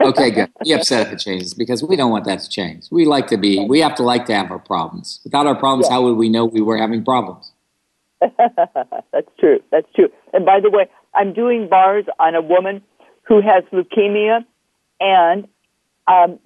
[0.00, 0.50] Okay, good.
[0.64, 2.86] Be upset if it changes because we don't want that to change.
[2.90, 5.20] We like to be, we have to like to have our problems.
[5.22, 5.94] Without our problems, Yeah.
[5.94, 7.52] how would we know we were having problems?
[8.20, 9.60] That's true.
[9.70, 10.08] That's true.
[10.32, 12.82] And by the way, I'm doing bars on a woman
[13.22, 14.44] who has leukemia,
[15.00, 15.48] and
[16.06, 16.38] um,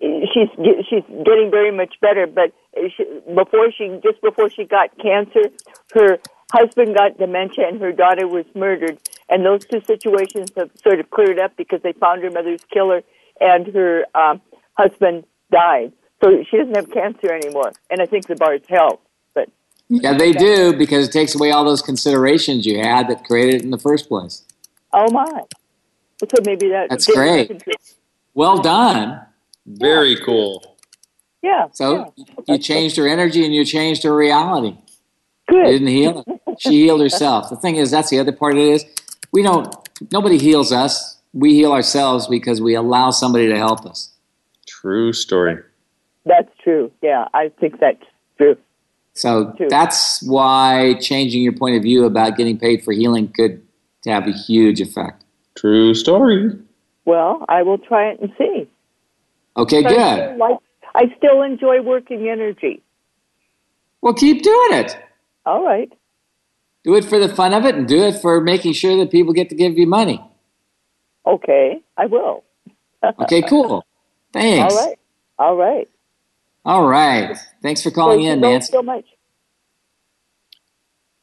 [0.00, 0.48] she's
[0.88, 2.26] she's getting very much better.
[2.26, 2.52] But
[2.96, 3.04] she,
[3.34, 5.50] before she just before she got cancer,
[5.94, 6.18] her
[6.52, 8.98] husband got dementia, and her daughter was murdered.
[9.28, 13.02] And those two situations have sort of cleared up because they found her mother's killer,
[13.40, 14.40] and her um,
[14.74, 15.92] husband died.
[16.22, 17.72] So she doesn't have cancer anymore.
[17.90, 19.02] And I think the bars help.
[19.34, 19.48] But
[19.88, 23.62] Yeah, they do because it takes away all those considerations you had that created it
[23.64, 24.42] in the first place.
[24.92, 25.42] Oh my!
[26.20, 26.88] So maybe that.
[26.90, 27.50] That's great.
[27.50, 27.72] into-
[28.34, 29.20] Well done.
[29.66, 30.76] Very cool.
[31.42, 31.68] Yeah.
[31.72, 32.12] So
[32.48, 34.76] you changed her energy and you changed her reality.
[35.48, 35.58] Good.
[35.66, 36.54] You didn't heal her.
[36.58, 37.50] She healed herself.
[37.50, 38.84] The thing is, that's the other part of it is
[39.32, 39.72] we don't,
[40.12, 41.18] nobody heals us.
[41.32, 44.10] We heal ourselves because we allow somebody to help us.
[44.66, 45.58] True story.
[46.24, 46.90] That's true.
[47.02, 48.02] Yeah, I think that's
[48.38, 48.56] true.
[49.12, 49.68] So True.
[49.70, 53.62] that's why changing your point of view about getting paid for healing could
[54.06, 55.24] have a huge effect.
[55.56, 56.50] True story.
[57.04, 58.68] Well, I will try it and see.
[59.56, 60.24] Okay, But I good.
[60.24, 60.56] still like.
[60.94, 62.82] I still enjoy working energy.
[64.00, 64.96] Well, keep doing it.
[65.44, 65.92] All right.
[66.84, 69.32] Do it for the fun of it and do it for making sure that people
[69.32, 70.22] get to give you money.
[71.26, 72.44] Okay, I will.
[73.20, 73.84] Okay, cool.
[74.32, 74.74] Thanks.
[74.74, 74.98] All right.
[75.38, 75.88] All right.
[76.64, 77.36] All right.
[77.62, 78.72] Thanks for calling Thank in, you both Nancy.
[78.72, 79.04] so much.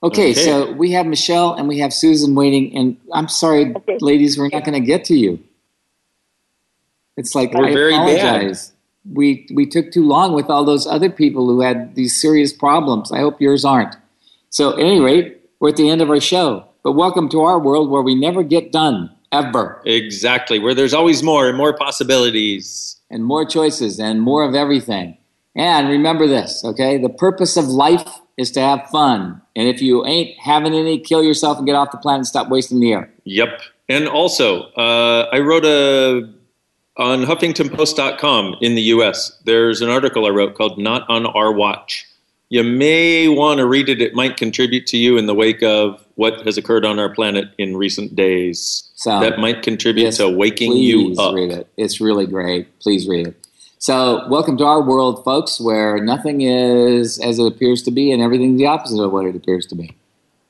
[0.03, 0.33] Okay, Okay.
[0.33, 2.75] so we have Michelle and we have Susan waiting.
[2.75, 5.39] And I'm sorry, ladies, we're not going to get to you.
[7.15, 8.57] It's like We're I very bad.
[9.11, 13.11] We we took too long with all those other people who had these serious problems.
[13.11, 13.95] I hope yours aren't.
[14.49, 16.65] So, at any rate, we're at the end of our show.
[16.83, 20.59] But welcome to our world where we never get done ever, Exactly.
[20.59, 22.97] Where there's always more and more possibilities.
[23.09, 25.17] and more choices and more of everything.
[25.55, 26.97] And remember this, okay?
[26.97, 28.07] The purpose of life
[28.37, 29.41] is to have fun.
[29.55, 32.49] And if you ain't having any, kill yourself and get off the planet and stop
[32.49, 33.11] wasting the air.
[33.25, 33.61] Yep.
[33.89, 36.29] And also, uh, I wrote a
[36.97, 39.39] on HuffingtonPost.com in the U.S.
[39.45, 42.07] There's an article I wrote called "Not on Our Watch."
[42.49, 43.99] You may want to read it.
[43.99, 47.45] It might contribute to you in the wake of what has occurred on our planet
[47.57, 48.89] in recent days.
[48.95, 51.33] So- that might contribute Yes, to waking you up.
[51.33, 51.67] read it.
[51.77, 52.79] It's really great.
[52.79, 53.42] Please read it.
[53.83, 58.21] So, welcome to our world, folks, where nothing is as it appears to be and
[58.21, 59.93] everything's the opposite of what it appears to be.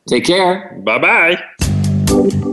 [0.08, 0.80] Take care.
[0.86, 2.53] Bye bye.